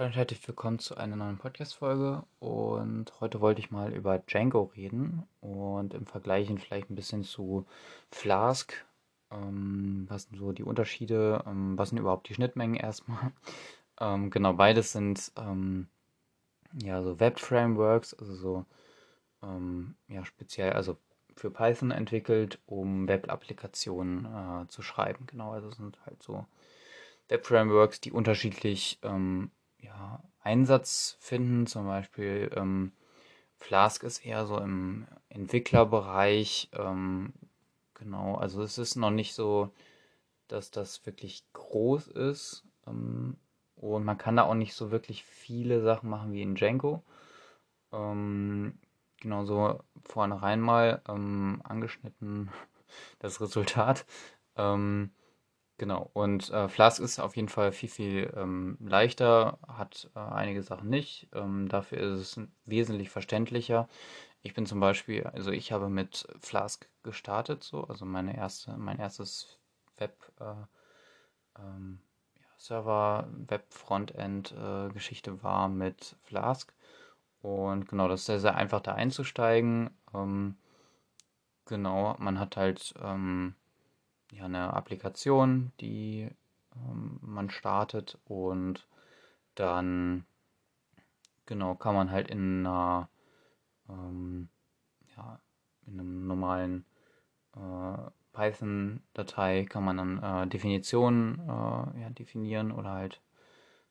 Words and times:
Hallo 0.00 0.08
und 0.08 0.16
herzlich 0.16 0.48
willkommen 0.48 0.78
zu 0.78 0.96
einer 0.96 1.14
neuen 1.14 1.36
Podcast-Folge. 1.36 2.22
Und 2.38 3.12
heute 3.20 3.42
wollte 3.42 3.60
ich 3.60 3.70
mal 3.70 3.92
über 3.92 4.18
Django 4.18 4.72
reden 4.74 5.24
und 5.42 5.92
im 5.92 6.06
Vergleichen 6.06 6.56
vielleicht 6.56 6.88
ein 6.88 6.94
bisschen 6.94 7.22
zu 7.22 7.66
Flask. 8.10 8.72
Ähm, 9.30 10.06
was 10.08 10.22
sind 10.22 10.38
so 10.38 10.52
die 10.52 10.62
Unterschiede? 10.62 11.44
Ähm, 11.46 11.76
was 11.76 11.90
sind 11.90 11.98
überhaupt 11.98 12.30
die 12.30 12.34
Schnittmengen 12.34 12.76
erstmal? 12.76 13.32
Ähm, 14.00 14.30
genau, 14.30 14.54
beides 14.54 14.92
sind 14.92 15.32
ähm, 15.36 15.86
ja 16.82 17.02
so 17.02 17.20
Web-Frameworks, 17.20 18.14
also 18.14 18.34
so 18.34 18.64
ähm, 19.42 19.96
ja 20.08 20.24
speziell, 20.24 20.72
also 20.72 20.96
für 21.36 21.50
Python 21.50 21.90
entwickelt, 21.90 22.58
um 22.64 23.06
Web-Applikationen 23.06 24.24
äh, 24.24 24.68
zu 24.68 24.80
schreiben. 24.80 25.26
Genau, 25.26 25.52
also 25.52 25.70
sind 25.72 25.98
halt 26.06 26.22
so 26.22 26.46
Web-Frameworks, 27.28 28.00
die 28.00 28.12
unterschiedlich 28.12 28.98
ähm, 29.02 29.50
ja, 29.82 30.22
Einsatz 30.42 31.16
finden. 31.20 31.66
Zum 31.66 31.86
Beispiel 31.86 32.50
ähm, 32.56 32.92
Flask 33.56 34.02
ist 34.02 34.24
eher 34.24 34.46
so 34.46 34.58
im 34.58 35.06
Entwicklerbereich. 35.28 36.70
Ähm, 36.72 37.32
genau, 37.94 38.36
also 38.36 38.62
es 38.62 38.78
ist 38.78 38.96
noch 38.96 39.10
nicht 39.10 39.34
so, 39.34 39.72
dass 40.48 40.70
das 40.70 41.04
wirklich 41.06 41.44
groß 41.52 42.08
ist. 42.08 42.64
Ähm, 42.86 43.36
und 43.76 44.04
man 44.04 44.18
kann 44.18 44.36
da 44.36 44.44
auch 44.44 44.54
nicht 44.54 44.74
so 44.74 44.90
wirklich 44.90 45.24
viele 45.24 45.80
Sachen 45.82 46.10
machen 46.10 46.32
wie 46.32 46.42
in 46.42 46.54
Django. 46.54 47.02
Ähm, 47.92 48.78
genau 49.20 49.44
so 49.44 49.80
vornherein 50.04 50.60
mal 50.60 51.02
ähm, 51.08 51.60
angeschnitten 51.64 52.50
das 53.18 53.40
Resultat. 53.40 54.06
Ähm, 54.56 55.12
Genau, 55.80 56.10
und 56.12 56.50
äh, 56.50 56.68
Flask 56.68 57.00
ist 57.00 57.20
auf 57.20 57.36
jeden 57.36 57.48
Fall 57.48 57.72
viel, 57.72 57.88
viel 57.88 58.30
ähm, 58.36 58.76
leichter, 58.80 59.58
hat 59.66 60.10
äh, 60.14 60.18
einige 60.18 60.62
Sachen 60.62 60.90
nicht. 60.90 61.28
Ähm, 61.32 61.68
dafür 61.70 62.00
ist 62.00 62.20
es 62.36 62.40
wesentlich 62.66 63.08
verständlicher. 63.08 63.88
Ich 64.42 64.54
bin 64.54 64.66
zum 64.66 64.80
Beispiel, 64.80 65.24
also 65.24 65.52
ich 65.52 65.72
habe 65.72 65.90
mit 65.90 66.26
Flask 66.40 66.88
gestartet, 67.04 67.62
so, 67.62 67.84
also 67.84 68.06
meine 68.06 68.36
erste, 68.36 68.76
mein 68.78 68.98
erstes 68.98 69.58
Web 69.98 70.16
äh, 70.40 70.54
ähm, 71.58 72.00
ja, 72.34 72.46
Server, 72.58 73.28
Web 73.48 73.72
Frontend 73.72 74.52
äh, 74.52 75.42
war 75.42 75.68
mit 75.68 76.16
Flask. 76.22 76.74
Und 77.42 77.88
genau, 77.88 78.08
das 78.08 78.20
ist 78.20 78.26
sehr, 78.26 78.40
sehr 78.40 78.56
einfach 78.56 78.80
da 78.80 78.94
einzusteigen. 78.94 79.90
Ähm, 80.14 80.56
genau, 81.66 82.16
man 82.18 82.38
hat 82.38 82.56
halt 82.56 82.92
ähm, 83.02 83.54
ja, 84.32 84.44
eine 84.44 84.74
Applikation, 84.74 85.72
die 85.80 86.30
ähm, 86.76 87.18
man 87.22 87.50
startet 87.50 88.18
und 88.24 88.86
dann 89.54 90.24
genau 91.46 91.74
kann 91.74 91.94
man 91.94 92.10
halt 92.10 92.30
in 92.30 92.66
einer 92.66 93.08
ähm, 93.88 94.48
ja, 95.16 95.40
in 95.86 96.00
einem 96.00 96.26
normalen 96.26 96.84
äh, 97.56 98.10
Python-Datei 98.32 99.66
kann 99.68 99.84
man 99.84 99.96
dann 99.96 100.22
äh, 100.22 100.46
Definitionen 100.46 101.40
äh, 101.40 102.00
ja, 102.00 102.10
definieren 102.10 102.72
oder 102.72 102.90
halt 102.90 103.20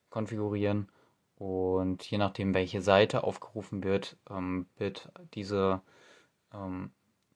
konfigurieren. 0.09 0.89
Und 1.35 2.09
je 2.09 2.17
nachdem 2.17 2.53
welche 2.53 2.81
Seite 2.81 3.23
aufgerufen 3.23 3.83
wird, 3.83 4.17
ähm, 4.29 4.67
wird 4.77 5.11
diese 5.33 5.81
ähm, 6.53 6.91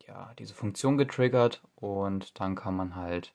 ja, 0.07 0.33
diese 0.39 0.53
Funktion 0.53 0.97
getriggert 0.97 1.61
und 1.75 2.39
dann 2.39 2.55
kann 2.55 2.75
man 2.75 2.95
halt 2.95 3.33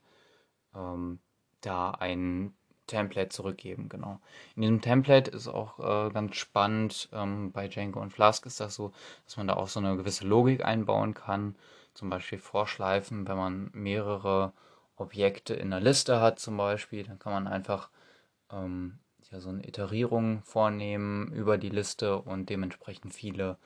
ähm, 0.75 1.21
da 1.61 1.91
ein 1.93 2.55
Template 2.87 3.29
zurückgeben, 3.31 3.89
genau. 3.89 4.21
In 4.57 4.63
diesem 4.63 4.81
Template 4.81 5.31
ist 5.31 5.49
auch 5.49 5.79
äh, 5.79 6.11
ganz 6.11 6.37
spannend, 6.37 7.09
ähm, 7.13 7.53
bei 7.53 7.69
Django 7.69 8.01
und 8.01 8.13
Flask 8.13 8.47
ist 8.47 8.61
das 8.61 8.75
so, 8.75 8.93
dass 9.27 9.37
man 9.37 9.49
da 9.49 9.55
auch 9.55 9.69
so 9.69 9.81
eine 9.81 9.97
gewisse 9.97 10.27
Logik 10.27 10.65
einbauen 10.65 11.15
kann, 11.15 11.57
zum 11.95 12.11
Beispiel 12.11 12.39
Vorschleifen, 12.39 13.29
wenn 13.29 13.37
man 13.37 13.71
mehrere 13.75 14.53
Objekte 14.97 15.55
in 15.55 15.73
einer 15.73 15.81
Liste 15.81 16.21
hat 16.21 16.39
zum 16.39 16.57
Beispiel, 16.57 17.05
dann 17.05 17.19
kann 17.19 17.33
man 17.33 17.47
einfach 17.47 17.91
ähm, 18.53 18.99
ja, 19.31 19.41
so 19.41 19.51
eine 19.51 19.67
Iterierung 19.67 20.43
vornehmen 20.43 21.33
über 21.33 21.59
die 21.59 21.69
Liste 21.71 22.19
und 22.21 22.49
dementsprechend 22.51 23.15
viele 23.15 23.59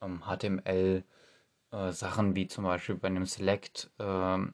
ähm, 0.00 0.22
HTML- 0.26 1.04
äh, 1.74 1.92
Sachen 1.92 2.36
wie 2.36 2.46
zum 2.48 2.64
Beispiel 2.64 2.94
bei 2.96 3.08
einem 3.08 3.26
Select 3.26 3.90
ähm, 3.98 4.52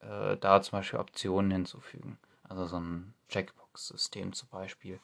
äh, 0.00 0.36
da 0.38 0.60
zum 0.62 0.78
Beispiel 0.78 0.98
Optionen 1.00 1.50
hinzufügen. 1.50 2.18
Also 2.44 2.66
so 2.66 2.78
ein 2.78 3.14
Checkbox-System 3.28 4.32
zum 4.32 4.48
Beispiel. 4.50 5.00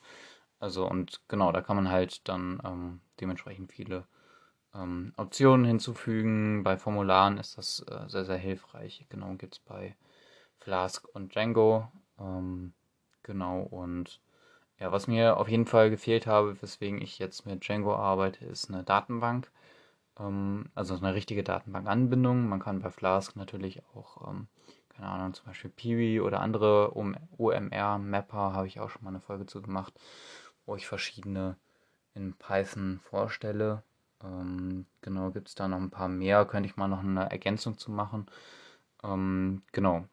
Also 0.60 0.88
und 0.88 1.20
genau, 1.28 1.52
da 1.52 1.60
kann 1.62 1.76
man 1.76 1.90
halt 1.90 2.28
dann 2.28 2.60
ähm, 2.64 3.00
dementsprechend 3.20 3.72
viele 3.72 4.06
ähm, 4.74 5.12
Optionen 5.16 5.66
hinzufügen. 5.66 6.62
Bei 6.64 6.76
Formularen 6.78 7.38
ist 7.38 7.58
das 7.58 7.80
äh, 7.88 8.08
sehr, 8.08 8.24
sehr 8.24 8.36
hilfreich. 8.38 9.06
Genau, 9.08 9.34
gibt 9.34 9.54
es 9.54 9.60
bei 9.60 9.96
Flask 10.58 11.06
und 11.14 11.34
Django. 11.34 11.88
Ähm, 12.18 12.74
genau, 13.22 13.62
und 13.62 14.20
ja, 14.78 14.92
was 14.92 15.08
mir 15.08 15.36
auf 15.38 15.48
jeden 15.48 15.66
Fall 15.66 15.90
gefehlt 15.90 16.26
habe, 16.26 16.60
weswegen 16.62 17.02
ich 17.02 17.18
jetzt 17.18 17.46
mit 17.46 17.66
Django 17.66 17.94
arbeite, 17.96 18.44
ist 18.46 18.70
eine 18.70 18.84
Datenbank. 18.84 19.50
Ähm, 20.18 20.70
also 20.74 20.96
eine 20.96 21.14
richtige 21.14 21.44
Datenbankanbindung. 21.44 22.48
Man 22.48 22.60
kann 22.60 22.80
bei 22.80 22.90
Flask 22.90 23.36
natürlich 23.36 23.82
auch, 23.94 24.28
ähm, 24.28 24.48
keine 24.90 25.08
Ahnung, 25.08 25.34
zum 25.34 25.46
Beispiel 25.46 25.70
Piwi 25.70 26.20
oder 26.20 26.40
andere 26.40 26.92
OMR-Mapper, 26.96 28.52
habe 28.52 28.66
ich 28.66 28.80
auch 28.80 28.90
schon 28.90 29.04
mal 29.04 29.10
eine 29.10 29.20
Folge 29.20 29.46
zu 29.46 29.62
gemacht, 29.62 29.94
wo 30.66 30.76
ich 30.76 30.86
verschiedene 30.86 31.56
in 32.14 32.34
Python 32.34 33.00
vorstelle. 33.02 33.82
Ähm, 34.24 34.86
genau, 35.02 35.30
gibt 35.30 35.48
es 35.48 35.54
da 35.54 35.68
noch 35.68 35.78
ein 35.78 35.90
paar 35.90 36.08
mehr, 36.08 36.44
könnte 36.46 36.68
ich 36.68 36.76
mal 36.76 36.88
noch 36.88 37.00
eine 37.00 37.30
Ergänzung 37.30 37.78
zu 37.78 37.90
machen. 37.90 38.26
Genau. 39.72 40.04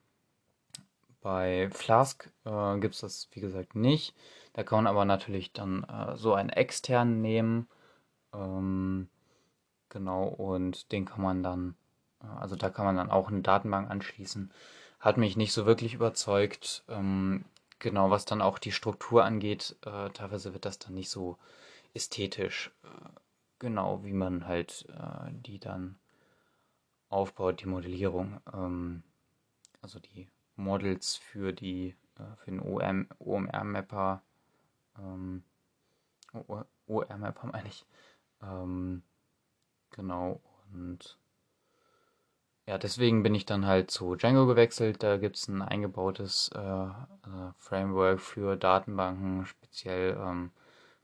Bei 1.21 1.69
Flask 1.71 2.29
äh, 2.45 2.77
gibt 2.79 2.93
es 2.93 3.01
das, 3.01 3.29
wie 3.31 3.39
gesagt, 3.41 3.73
nicht. 3.75 4.13
Da 4.53 4.61
kann 4.61 4.83
man 4.83 4.87
aber 4.87 5.05
natürlich 5.05 5.53
dann 5.53 5.83
äh, 5.83 6.15
so 6.15 6.35
einen 6.35 6.49
externen 6.49 7.19
nehmen. 7.21 7.67
Ähm, 8.31 9.09
Genau, 9.89 10.25
und 10.25 10.91
den 10.91 11.05
kann 11.05 11.21
man 11.21 11.43
dann, 11.43 11.75
äh, 12.21 12.27
also 12.27 12.55
da 12.55 12.69
kann 12.69 12.85
man 12.85 12.95
dann 12.97 13.11
auch 13.11 13.29
eine 13.29 13.41
Datenbank 13.41 13.89
anschließen. 13.89 14.51
Hat 14.99 15.17
mich 15.17 15.37
nicht 15.37 15.53
so 15.53 15.65
wirklich 15.65 15.93
überzeugt. 15.93 16.83
Ähm, 16.89 17.45
genau, 17.79 18.09
was 18.09 18.25
dann 18.25 18.41
auch 18.41 18.59
die 18.59 18.71
Struktur 18.71 19.23
angeht, 19.23 19.75
äh, 19.85 20.09
teilweise 20.09 20.53
wird 20.53 20.65
das 20.65 20.79
dann 20.79 20.93
nicht 20.95 21.09
so 21.09 21.37
ästhetisch, 21.93 22.71
äh, 22.83 22.87
genau 23.59 24.03
wie 24.03 24.13
man 24.13 24.47
halt 24.47 24.85
äh, 24.89 25.31
die 25.31 25.59
dann 25.59 25.97
aufbaut, 27.09 27.61
die 27.61 27.67
Modellierung. 27.67 28.39
Ähm, 28.53 29.03
also 29.81 29.99
die 29.99 30.27
Models 30.55 31.15
für 31.15 31.53
die, 31.53 31.95
äh, 32.17 32.35
für 32.37 32.51
den 32.51 32.59
OM, 32.61 33.07
OMR-Mapper, 33.19 34.21
ähm, 34.99 35.43
OR-Mapper 36.87 37.47
meine 37.47 37.67
ich. 37.67 37.85
Ähm, 38.41 39.03
Genau, 39.95 40.41
und 40.73 41.17
ja, 42.67 42.77
deswegen 42.77 43.23
bin 43.23 43.35
ich 43.35 43.45
dann 43.45 43.65
halt 43.65 43.91
zu 43.91 44.15
Django 44.15 44.45
gewechselt. 44.47 45.03
Da 45.03 45.17
gibt 45.17 45.35
es 45.37 45.47
ein 45.47 45.61
eingebautes 45.61 46.49
äh, 46.55 46.59
äh, 46.59 47.51
Framework 47.57 48.19
für 48.19 48.55
Datenbanken. 48.55 49.45
Speziell 49.45 50.17
ähm, 50.19 50.51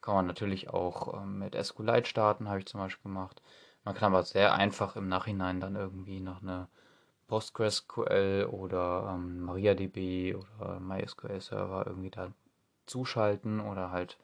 kann 0.02 0.16
man 0.16 0.28
natürlich 0.28 0.70
auch 0.70 1.22
ähm, 1.22 1.40
mit 1.40 1.56
SQLite 1.56 2.08
starten, 2.10 2.50
habe 2.50 2.60
ich 2.60 2.66
zum 2.66 2.80
Beispiel 2.80 3.12
gemacht. 3.12 3.42
Man 3.84 3.96
kann 3.96 4.14
aber 4.14 4.24
sehr 4.24 4.54
einfach 4.56 4.96
im 4.96 5.08
Nachhinein 5.08 5.60
dann 5.60 5.76
irgendwie 5.76 6.20
noch 6.20 6.42
eine 6.42 6.68
PostgreSQL 7.28 8.48
oder 8.52 9.12
ähm, 9.16 9.42
MariaDB 9.46 10.36
oder 10.36 10.80
MySQL 10.80 11.42
Server 11.42 11.86
irgendwie 11.88 12.12
da 12.12 12.32
zuschalten 12.88 13.60
oder 13.62 13.92
halt 13.92 14.18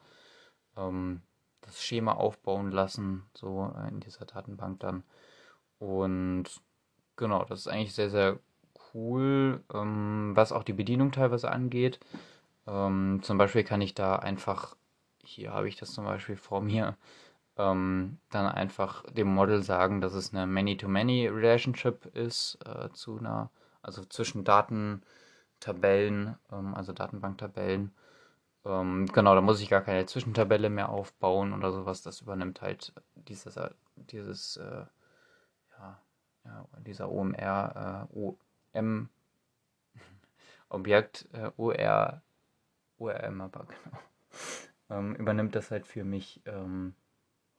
ähm, 0.78 1.22
das 1.62 1.84
Schema 1.84 2.14
aufbauen 2.14 2.72
lassen, 2.72 3.24
so 3.34 3.74
äh, 3.78 3.90
in 3.90 4.00
dieser 4.00 4.26
Datenbank 4.26 4.80
dann. 4.80 5.04
Und 5.80 6.46
genau, 7.16 7.44
das 7.46 7.60
ist 7.60 7.68
eigentlich 7.68 7.94
sehr, 7.94 8.10
sehr 8.10 8.40
cool, 8.94 9.64
ähm, 9.74 10.32
was 10.36 10.52
auch 10.52 10.64
die 10.64 10.74
Bedienung 10.74 11.12
teilweise 11.12 11.52
angeht. 11.52 12.00
Ähm, 12.68 13.20
zum 13.24 13.38
Beispiel 13.38 13.64
kann 13.64 13.82
ich 13.82 13.94
da 13.94 14.18
einfach, 14.18 14.76
hier 15.24 15.54
habe 15.54 15.68
ich 15.68 15.76
das 15.76 15.94
zum 15.94 16.06
Beispiel 16.06 16.36
vor 16.36 16.62
mir, 16.62 16.98
ähm, 17.58 18.20
dann 18.30 18.46
einfach 18.48 19.04
dem 19.12 19.28
Model 19.28 19.64
sagen, 19.64 20.02
dass 20.02 20.14
es 20.14 20.34
eine 20.34 20.46
Many-to-Many-Relationship 20.48 22.06
ist 22.16 22.60
äh, 22.66 22.90
zu 22.94 23.18
einer, 23.18 23.50
also 23.82 24.04
zwischen 24.06 24.44
Datentabellen, 24.44 26.36
ähm, 26.52 26.76
also 26.76 26.94
Datenbanktabellen 26.94 27.92
ähm, 28.66 29.06
genau, 29.08 29.36
da 29.36 29.42
muss 29.42 29.62
ich 29.62 29.70
gar 29.70 29.82
keine 29.82 30.06
Zwischentabelle 30.06 30.70
mehr 30.70 30.90
aufbauen 30.90 31.54
oder 31.54 31.72
sowas. 31.72 32.02
Das 32.02 32.22
übernimmt 32.22 32.62
halt 32.62 32.94
dieses, 33.16 33.58
äh, 33.58 33.70
dieses 33.96 34.58
äh, 34.58 34.86
ja, 35.78 36.02
ja, 36.46 36.68
dieser 36.80 37.12
OMR, 37.12 38.08
äh, 38.14 38.78
OM 38.78 39.10
Objekt, 40.70 41.28
äh, 41.34 41.52
OR, 41.58 42.22
ORM, 42.98 43.42
aber 43.42 43.66
genau. 43.66 43.98
ähm, 44.90 45.16
übernimmt 45.16 45.56
das 45.56 45.72
halt 45.72 45.86
für 45.86 46.04
mich 46.04 46.42
ähm, 46.46 46.96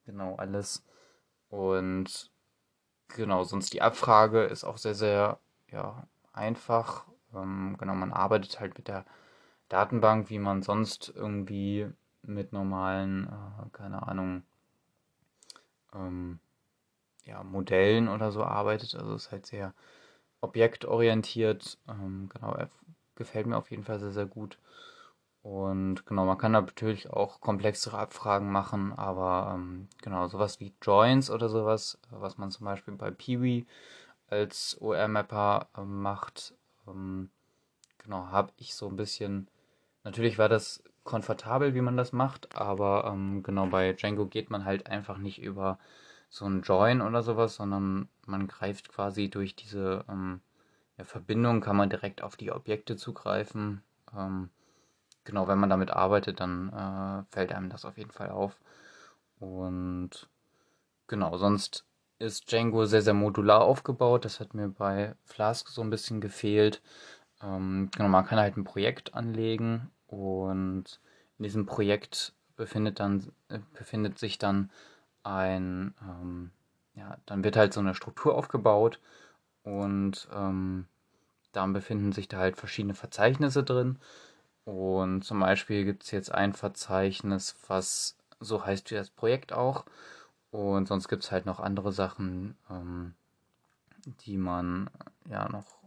genau 0.05 0.37
alles. 0.37 0.85
Und 1.49 2.31
genau, 3.09 3.45
sonst 3.45 3.73
die 3.73 3.83
Abfrage 3.83 4.45
ist 4.45 4.65
auch 4.65 4.79
sehr, 4.79 4.95
sehr 4.95 5.39
ja, 5.71 6.07
einfach. 6.33 7.07
Ähm, 7.35 7.77
genau, 7.79 7.95
man 7.95 8.13
arbeitet 8.13 8.61
halt 8.61 8.77
mit 8.77 8.89
der 8.89 9.05
Datenbank, 9.69 10.31
wie 10.31 10.39
man 10.39 10.63
sonst 10.63 11.13
irgendwie 11.15 11.89
mit 12.23 12.53
normalen, 12.53 13.27
äh, 13.27 13.69
keine 13.73 14.07
Ahnung, 14.07 14.43
ähm, 15.95 16.41
ja, 17.25 17.43
Modellen 17.43 18.09
oder 18.09 18.33
so 18.33 18.43
arbeitet. 18.45 18.95
Also 18.95 19.15
ist 19.15 19.31
halt 19.33 19.47
sehr 19.47 19.75
objektorientiert. 20.41 21.79
Ähm, 21.89 22.29
genau, 22.33 22.57
gefällt 23.17 23.47
mir 23.47 23.57
auf 23.57 23.71
jeden 23.71 23.85
Fall 23.85 24.01
sehr, 24.01 24.13
sehr 24.13 24.27
gut. 24.27 24.59
Und 25.43 26.05
genau, 26.07 26.25
man 26.27 26.39
kann 26.39 26.53
natürlich 26.53 27.11
auch 27.11 27.41
komplexere 27.41 27.99
Abfragen 27.99 28.51
machen, 28.53 28.93
aber 28.93 29.55
ähm, 29.55 29.89
genau, 30.03 30.27
sowas 30.29 30.61
wie 30.61 30.75
Joins 30.83 31.31
oder 31.31 31.49
sowas, 31.49 31.99
was 32.11 32.39
man 32.39 32.51
zum 32.51 32.67
Beispiel 32.67 32.95
bei 32.95 33.11
Peewee 33.11 33.65
als 34.29 34.77
OR-Mapper 34.81 35.69
äh, 35.77 35.83
macht, 35.83 36.55
ähm, 36.87 37.31
genau, 37.99 38.27
habe 38.29 38.53
ich 38.59 38.75
so 38.75 38.89
ein 38.89 38.97
bisschen. 38.97 39.49
Natürlich 40.09 40.39
war 40.39 40.49
das 40.49 40.83
komfortabel, 41.05 41.75
wie 41.75 41.83
man 41.83 41.99
das 41.99 42.15
macht, 42.15 42.57
aber 42.57 43.05
ähm, 43.13 43.43
genau 43.43 43.67
bei 43.67 43.93
Django 43.93 44.25
geht 44.25 44.49
man 44.49 44.65
halt 44.65 44.87
einfach 44.87 45.19
nicht 45.19 45.43
über 45.43 45.79
so 46.31 46.47
ein 46.47 46.63
Join 46.63 47.03
oder 47.03 47.23
sowas, 47.23 47.57
sondern 47.57 48.09
man 48.25 48.49
greift 48.49 48.89
quasi 48.89 49.29
durch 49.29 49.55
diese 49.55 50.07
ähm, 50.09 50.41
ja, 50.97 51.05
Verbindung, 51.05 51.61
kann 51.61 51.77
man 51.77 51.91
direkt 51.91 52.23
auf 52.23 52.37
die 52.39 52.51
Objekte 52.51 52.97
zugreifen. 52.97 53.83
Ähm, 54.17 54.49
genau, 55.25 55.47
wenn 55.47 55.59
man 55.59 55.69
damit 55.69 55.91
arbeitet, 55.91 56.41
dann 56.41 56.73
äh, 56.73 57.31
fällt 57.31 57.53
einem 57.53 57.69
das 57.69 57.85
auf 57.85 57.99
jeden 57.99 58.11
Fall 58.11 58.31
auf. 58.31 58.59
Und 59.41 60.27
genau, 61.07 61.37
sonst 61.37 61.85
ist 62.19 62.51
Django 62.51 62.87
sehr, 62.87 63.03
sehr 63.03 63.13
modular 63.13 63.61
aufgebaut. 63.61 64.25
Das 64.25 64.41
hat 64.41 64.55
mir 64.55 64.69
bei 64.71 65.17
Flask 65.25 65.69
so 65.69 65.83
ein 65.83 65.91
bisschen 65.91 66.23
gefehlt. 66.23 66.81
Ähm, 67.43 67.91
genau, 67.95 68.09
man 68.09 68.25
kann 68.25 68.39
halt 68.39 68.57
ein 68.57 68.65
Projekt 68.65 69.13
anlegen 69.13 69.91
und 70.09 71.01
in 71.39 71.45
diesem 71.45 71.67
Projekt 71.67 72.33
befindet, 72.57 73.01
dann, 73.01 73.33
äh, 73.49 73.61
befindet 73.75 74.19
sich 74.19 74.39
dann 74.39 74.71
ein, 75.23 75.95
ähm, 76.03 76.51
ja, 76.95 77.17
dann 77.27 77.45
wird 77.45 77.57
halt 77.57 77.73
so 77.73 77.81
eine 77.81 77.95
Struktur 77.95 78.35
aufgebaut 78.35 78.99
und 79.63 80.29
ähm, 80.33 80.87
dann 81.53 81.73
befinden 81.73 82.13
sich 82.13 82.29
da 82.29 82.39
halt 82.39 82.57
verschiedene 82.57 82.95
Verzeichnisse 82.95 83.63
drin. 83.63 83.99
Und 84.65 85.23
zum 85.25 85.41
Beispiel 85.41 85.85
gibt 85.85 86.05
es 86.05 86.11
jetzt 86.11 86.33
ein 86.33 86.53
Verzeichnis, 86.53 87.57
was 87.69 88.17
so 88.41 88.65
heißt 88.65 88.91
wie 88.91 88.97
das 88.97 89.11
Projekt 89.11 89.53
auch. 89.53 89.85
Und 90.51 90.89
sonst 90.89 91.09
gibt 91.09 91.25
es 91.25 91.33
halt 91.33 91.47
noch 91.47 91.61
andere 91.61 91.93
Sachen, 91.93 92.57
ähm, 92.71 93.15
die 94.27 94.39
man 94.39 94.91
ja 95.29 95.49
noch, 95.49 95.78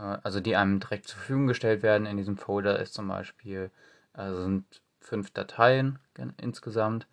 also 0.00 0.40
die 0.40 0.56
einem 0.56 0.80
direkt 0.80 1.08
zur 1.08 1.18
Verfügung 1.18 1.46
gestellt 1.46 1.82
werden. 1.82 2.06
In 2.06 2.16
diesem 2.16 2.36
Folder 2.36 2.78
ist 2.78 2.94
zum 2.94 3.08
Beispiel, 3.08 3.70
also 4.12 4.42
sind 4.42 4.64
fünf 5.00 5.30
Dateien 5.30 5.98
insgesamt. 6.38 7.06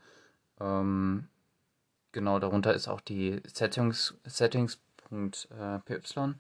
Ähm, 0.60 1.28
genau, 2.12 2.40
darunter 2.40 2.74
ist 2.74 2.88
auch 2.88 3.02
die 3.02 3.42
Settings, 3.46 4.16
Settings.py. 4.26 6.34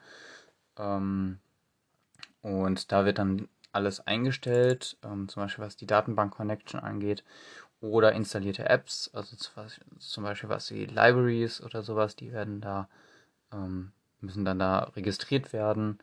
Ähm, 0.77 1.39
und 2.41 2.91
da 2.91 3.05
wird 3.05 3.19
dann 3.19 3.47
alles 3.71 4.05
eingestellt, 4.07 4.97
ähm, 5.03 5.27
zum 5.27 5.43
Beispiel 5.43 5.65
was 5.65 5.75
die 5.75 5.85
Datenbank-Connection 5.85 6.79
angeht 6.79 7.23
oder 7.79 8.13
installierte 8.13 8.67
Apps, 8.67 9.11
also 9.13 9.35
zum 9.99 10.23
Beispiel 10.23 10.49
was 10.49 10.67
die 10.67 10.85
Libraries 10.85 11.61
oder 11.61 11.83
sowas, 11.83 12.15
die 12.15 12.31
werden 12.31 12.61
da, 12.61 12.89
ähm, 13.51 13.91
müssen 14.19 14.45
dann 14.45 14.59
da 14.59 14.91
registriert 14.95 15.53
werden. 15.53 15.99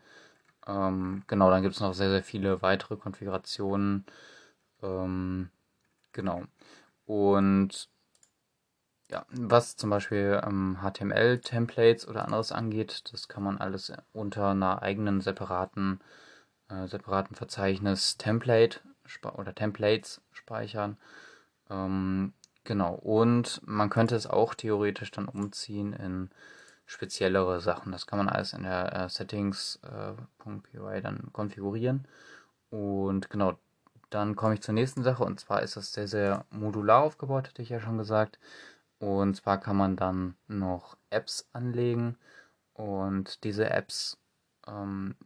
Ähm, 0.66 1.22
genau, 1.26 1.50
dann 1.50 1.62
gibt 1.62 1.74
es 1.74 1.80
noch 1.80 1.94
sehr, 1.94 2.10
sehr 2.10 2.22
viele 2.22 2.62
weitere 2.62 2.96
Konfigurationen. 2.96 4.06
Ähm, 4.82 5.50
genau. 6.12 6.44
Und 7.06 7.88
ja, 9.10 9.26
was 9.30 9.76
zum 9.76 9.90
Beispiel 9.90 10.40
ähm, 10.44 10.78
HTML-Templates 10.82 12.08
oder 12.08 12.24
anderes 12.24 12.52
angeht, 12.52 13.04
das 13.12 13.28
kann 13.28 13.42
man 13.42 13.58
alles 13.58 13.92
unter 14.12 14.48
einer 14.48 14.82
eigenen 14.82 15.20
separaten, 15.20 16.00
äh, 16.68 16.86
separaten 16.88 17.36
Verzeichnis 17.36 18.16
Template 18.16 18.80
oder 19.36 19.54
Templates 19.54 20.22
speichern. 20.32 20.96
Ähm, 21.70 22.32
genau, 22.64 22.94
und 22.94 23.60
man 23.66 23.90
könnte 23.90 24.16
es 24.16 24.26
auch 24.26 24.54
theoretisch 24.54 25.10
dann 25.10 25.28
umziehen 25.28 25.92
in 25.92 26.30
speziellere 26.86 27.60
Sachen. 27.60 27.92
Das 27.92 28.06
kann 28.06 28.18
man 28.18 28.28
alles 28.28 28.52
in 28.52 28.62
der 28.62 28.92
äh, 28.94 29.08
Settings.py 29.08 30.76
äh, 30.76 31.00
dann 31.00 31.32
konfigurieren. 31.32 32.06
Und 32.70 33.30
genau, 33.30 33.58
dann 34.10 34.36
komme 34.36 34.54
ich 34.54 34.62
zur 34.62 34.74
nächsten 34.74 35.02
Sache 35.02 35.24
und 35.24 35.40
zwar 35.40 35.62
ist 35.62 35.76
das 35.76 35.92
sehr, 35.92 36.08
sehr 36.08 36.44
modular 36.50 37.02
aufgebaut, 37.02 37.48
hatte 37.48 37.62
ich 37.62 37.68
ja 37.70 37.80
schon 37.80 37.98
gesagt. 37.98 38.38
Und 38.98 39.36
zwar 39.36 39.58
kann 39.58 39.76
man 39.76 39.96
dann 39.96 40.36
noch 40.48 40.96
Apps 41.10 41.48
anlegen 41.52 42.16
und 42.74 43.44
diese 43.44 43.70
Apps 43.70 44.18
ähm, 44.66 45.16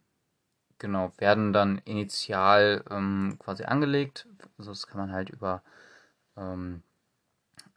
genau 0.78 1.12
werden 1.18 1.52
dann 1.52 1.78
initial 1.84 2.84
ähm, 2.90 3.36
quasi 3.38 3.64
angelegt. 3.64 4.26
Also 4.58 4.70
das 4.70 4.86
kann 4.86 4.98
man 4.98 5.12
halt 5.12 5.30
über 5.30 5.62
ähm, 6.36 6.82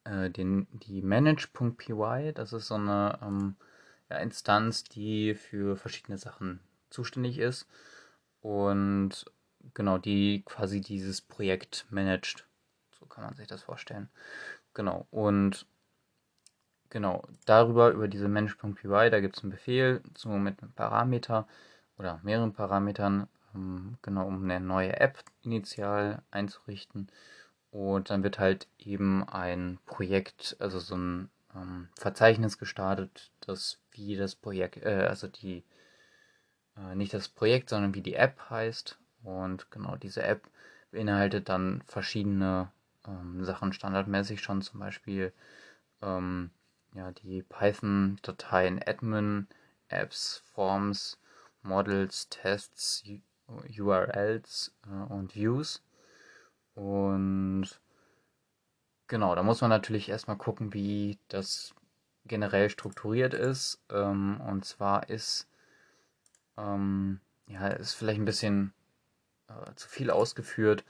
äh, 0.03 0.29
den, 0.29 0.67
die 0.71 1.01
Manage.py, 1.01 2.33
das 2.33 2.53
ist 2.53 2.67
so 2.67 2.75
eine 2.75 3.19
ähm, 3.21 3.55
Instanz, 4.19 4.83
die 4.83 5.35
für 5.35 5.77
verschiedene 5.77 6.17
Sachen 6.17 6.59
zuständig 6.89 7.37
ist 7.37 7.67
und 8.41 9.25
genau, 9.73 9.97
die 9.97 10.43
quasi 10.45 10.81
dieses 10.81 11.21
Projekt 11.21 11.85
managt. 11.89 12.47
So 12.99 13.05
kann 13.05 13.23
man 13.23 13.35
sich 13.35 13.47
das 13.47 13.63
vorstellen. 13.63 14.09
Genau, 14.73 15.07
und 15.11 15.65
genau, 16.89 17.23
darüber, 17.45 17.91
über 17.91 18.07
diese 18.07 18.27
Manage.py, 18.27 19.09
da 19.09 19.19
gibt 19.19 19.37
es 19.37 19.43
einen 19.43 19.51
Befehl 19.51 20.01
so 20.15 20.29
mit 20.29 20.61
einem 20.61 20.73
Parameter 20.73 21.47
oder 21.97 22.19
mehreren 22.23 22.53
Parametern, 22.53 23.27
ähm, 23.55 23.97
genau, 24.01 24.27
um 24.27 24.43
eine 24.43 24.59
neue 24.59 24.99
App 24.99 25.23
initial 25.43 26.21
einzurichten. 26.31 27.07
Und 27.71 28.09
dann 28.09 28.23
wird 28.23 28.37
halt 28.39 28.67
eben 28.79 29.27
ein 29.29 29.79
Projekt, 29.85 30.57
also 30.59 30.79
so 30.79 30.95
ein 30.95 31.29
ähm, 31.55 31.89
Verzeichnis 31.97 32.57
gestartet, 32.57 33.31
das 33.41 33.79
wie 33.91 34.15
das 34.15 34.35
Projekt, 34.35 34.77
äh, 34.77 35.07
also 35.07 35.27
die, 35.27 35.63
äh, 36.77 36.95
nicht 36.95 37.13
das 37.13 37.27
Projekt, 37.29 37.69
sondern 37.69 37.93
wie 37.93 38.01
die 38.01 38.15
App 38.15 38.49
heißt. 38.49 38.97
Und 39.23 39.69
genau 39.71 39.95
diese 39.95 40.23
App 40.23 40.49
beinhaltet 40.91 41.49
dann 41.49 41.83
verschiedene 41.85 42.71
ähm, 43.07 43.43
Sachen 43.45 43.73
standardmäßig 43.73 44.41
schon, 44.41 44.61
zum 44.61 44.79
Beispiel 44.79 45.33
ähm, 46.01 46.51
ja, 46.93 47.11
die 47.11 47.43
Python-Dateien 47.43 48.81
Admin, 48.85 49.47
Apps, 49.87 50.43
Forms, 50.53 51.19
Models, 51.61 52.29
Tests, 52.29 53.03
URLs 53.47 54.73
äh, 54.87 55.13
und 55.13 55.35
Views. 55.35 55.83
Und 56.73 57.69
genau, 59.11 59.35
da 59.35 59.43
muss 59.43 59.59
man 59.59 59.69
natürlich 59.69 60.07
erstmal 60.07 60.37
gucken, 60.37 60.73
wie 60.73 61.19
das 61.27 61.75
generell 62.25 62.69
strukturiert 62.69 63.33
ist. 63.33 63.83
Ähm, 63.91 64.39
und 64.47 64.63
zwar 64.63 65.09
ist, 65.09 65.49
ähm, 66.57 67.19
ja, 67.45 67.67
ist 67.67 67.93
vielleicht 67.93 68.21
ein 68.21 68.25
bisschen 68.25 68.73
äh, 69.49 69.75
zu 69.75 69.89
viel 69.89 70.11
ausgeführt, 70.11 70.85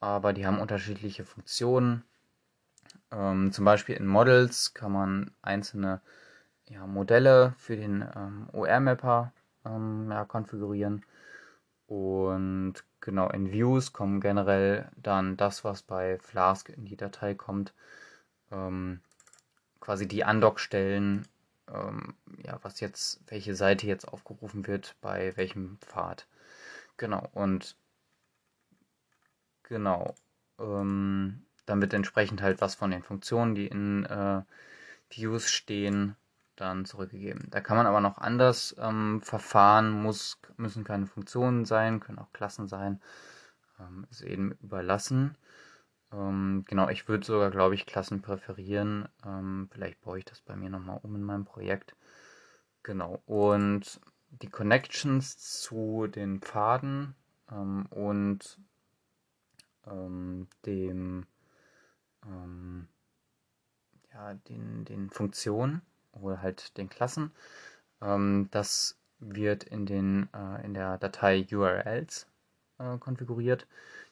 aber 0.00 0.32
die 0.32 0.46
haben 0.46 0.58
unterschiedliche 0.58 1.24
Funktionen. 1.24 2.02
Ähm, 3.12 3.52
zum 3.52 3.64
Beispiel 3.64 3.94
in 3.94 4.06
Models 4.06 4.74
kann 4.74 4.90
man 4.90 5.30
einzelne 5.40 6.00
ja, 6.68 6.86
Modelle 6.88 7.54
für 7.56 7.76
den 7.76 8.04
ähm, 8.16 8.48
OR-Mapper 8.52 9.32
ähm, 9.64 10.10
ja, 10.10 10.24
konfigurieren. 10.24 11.04
Und 11.90 12.74
genau, 13.00 13.28
in 13.30 13.50
Views 13.50 13.92
kommen 13.92 14.20
generell 14.20 14.88
dann 14.94 15.36
das, 15.36 15.64
was 15.64 15.82
bei 15.82 16.20
Flask 16.20 16.68
in 16.68 16.84
die 16.84 16.96
Datei 16.96 17.34
kommt, 17.34 17.74
ähm, 18.52 19.00
quasi 19.80 20.06
die 20.06 20.22
Andockstellen, 20.22 21.26
ähm, 21.68 22.14
ja, 22.44 22.60
was 22.62 22.78
jetzt, 22.78 23.20
welche 23.26 23.56
Seite 23.56 23.88
jetzt 23.88 24.06
aufgerufen 24.06 24.68
wird, 24.68 24.94
bei 25.00 25.36
welchem 25.36 25.78
Pfad. 25.80 26.28
Genau, 26.96 27.28
und 27.34 27.74
genau, 29.64 30.14
ähm, 30.60 31.42
dann 31.66 31.80
wird 31.80 31.92
entsprechend 31.92 32.40
halt 32.40 32.60
was 32.60 32.76
von 32.76 32.92
den 32.92 33.02
Funktionen, 33.02 33.56
die 33.56 33.66
in 33.66 34.04
äh, 34.06 34.42
Views 35.10 35.50
stehen, 35.50 36.14
dann 36.60 36.84
zurückgegeben. 36.84 37.48
Da 37.50 37.60
kann 37.60 37.76
man 37.76 37.86
aber 37.86 38.00
noch 38.00 38.18
anders 38.18 38.74
ähm, 38.78 39.20
verfahren, 39.22 39.90
muss, 39.90 40.40
müssen 40.56 40.84
keine 40.84 41.06
Funktionen 41.06 41.64
sein, 41.64 42.00
können 42.00 42.18
auch 42.18 42.32
Klassen 42.32 42.68
sein, 42.68 43.00
ähm, 43.78 44.06
ist 44.10 44.22
eben 44.22 44.52
überlassen. 44.62 45.36
Ähm, 46.12 46.64
genau, 46.66 46.88
ich 46.88 47.08
würde 47.08 47.24
sogar, 47.24 47.50
glaube 47.50 47.74
ich, 47.74 47.86
Klassen 47.86 48.22
präferieren. 48.22 49.08
Ähm, 49.24 49.68
vielleicht 49.72 50.00
baue 50.02 50.18
ich 50.18 50.24
das 50.24 50.40
bei 50.40 50.56
mir 50.56 50.70
nochmal 50.70 51.00
um 51.02 51.14
in 51.14 51.22
meinem 51.22 51.44
Projekt. 51.44 51.96
Genau, 52.82 53.22
und 53.26 54.00
die 54.30 54.48
Connections 54.48 55.38
zu 55.38 56.06
den 56.06 56.40
Pfaden 56.40 57.14
ähm, 57.50 57.86
und 57.90 58.58
ähm, 59.86 60.48
dem, 60.66 61.26
ja, 64.12 64.34
den, 64.34 64.84
den 64.84 65.10
Funktionen 65.10 65.82
oder 66.12 66.42
halt 66.42 66.76
den 66.76 66.88
Klassen, 66.88 67.32
ähm, 68.02 68.48
das 68.50 68.98
wird 69.18 69.64
in, 69.64 69.86
den, 69.86 70.28
äh, 70.34 70.64
in 70.64 70.74
der 70.74 70.98
Datei 70.98 71.46
URLs 71.52 72.26
äh, 72.78 72.98
konfiguriert. 72.98 73.66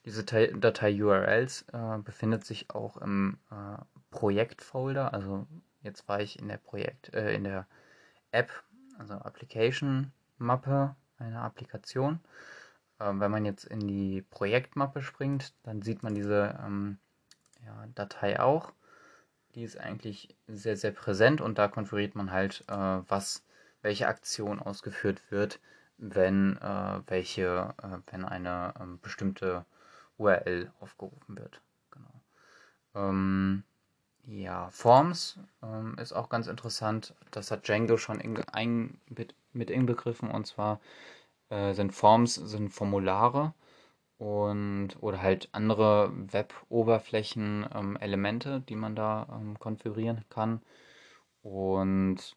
Diese 0.05 0.25
Datei, 0.25 0.53
Datei 0.59 1.03
URLs 1.03 1.65
äh, 1.73 1.99
befindet 1.99 2.45
sich 2.45 2.71
auch 2.71 2.97
im 2.99 3.39
äh, 3.51 3.83
Projektfolder. 4.11 5.13
Also 5.13 5.47
jetzt 5.83 6.09
war 6.09 6.21
ich 6.21 6.39
in 6.39 6.49
der 6.49 6.59
Projekt, 6.59 7.13
äh, 7.15 7.35
in 7.35 7.45
der 7.45 7.67
App, 8.31 8.51
also 8.99 9.15
Application 9.15 10.13
Mappe 10.39 10.95
einer 11.19 11.43
Applikation. 11.43 12.21
Ähm, 13.01 13.21
wenn 13.21 13.31
man 13.31 13.45
jetzt 13.45 13.65
in 13.65 13.81
die 13.87 14.23
Projektmappe 14.23 15.03
springt, 15.03 15.55
dann 15.63 15.83
sieht 15.83 16.03
man 16.03 16.15
diese 16.15 16.59
ähm, 16.65 16.99
ja, 17.65 17.87
Datei 17.95 18.41
auch. 18.41 18.73
Die 19.55 19.63
ist 19.63 19.79
eigentlich 19.79 20.37
sehr, 20.47 20.77
sehr 20.77 20.93
präsent 20.93 21.41
und 21.41 21.59
da 21.59 21.69
konfiguriert 21.69 22.15
man 22.15 22.31
halt, 22.33 22.65
äh, 22.69 22.73
was, 23.09 23.45
welche 23.83 24.09
Aktion 24.09 24.61
ausgeführt 24.61 25.23
wird, 25.31 25.61
wenn 25.97 26.57
äh, 26.59 27.01
welche, 27.07 27.75
äh, 27.83 27.99
wenn 28.13 28.25
eine 28.25 28.75
ähm, 28.81 29.01
bestimmte 29.01 29.65
URL 30.19 30.71
aufgerufen 30.81 31.39
wird. 31.39 31.61
Genau. 31.91 32.21
Ähm, 32.95 33.65
ja, 34.27 34.69
Forms 34.71 35.39
ähm, 35.63 35.97
ist 35.99 36.13
auch 36.13 36.29
ganz 36.29 36.47
interessant. 36.47 37.15
Das 37.31 37.51
hat 37.51 37.67
Django 37.67 37.97
schon 37.97 38.21
in, 38.21 38.37
ein, 38.53 39.01
mit, 39.09 39.35
mit 39.53 39.71
inbegriffen 39.71 40.31
und 40.31 40.47
zwar 40.47 40.81
äh, 41.49 41.73
sind 41.73 41.95
Forms 41.95 42.35
sind 42.35 42.71
Formulare 42.71 43.55
und 44.19 44.91
oder 45.01 45.23
halt 45.23 45.49
andere 45.53 46.13
Web-Oberflächen 46.33 47.67
ähm, 47.75 47.97
Elemente, 47.97 48.61
die 48.69 48.77
man 48.77 48.97
da 48.97 49.29
ähm, 49.33 49.59
konfigurieren 49.59 50.25
kann. 50.29 50.61
Und 51.43 52.37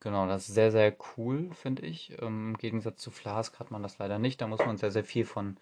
genau, 0.00 0.26
das 0.28 0.48
ist 0.48 0.54
sehr, 0.54 0.70
sehr 0.72 0.96
cool, 1.16 1.50
finde 1.54 1.82
ich. 1.86 2.12
Ähm, 2.22 2.50
Im 2.50 2.58
Gegensatz 2.58 3.00
zu 3.02 3.10
Flask 3.10 3.58
hat 3.60 3.70
man 3.70 3.82
das 3.82 3.98
leider 3.98 4.18
nicht. 4.18 4.40
Da 4.40 4.46
muss 4.48 4.60
man 4.64 4.76
sehr, 4.78 4.92
sehr 4.92 5.04
viel 5.04 5.24
von, 5.24 5.58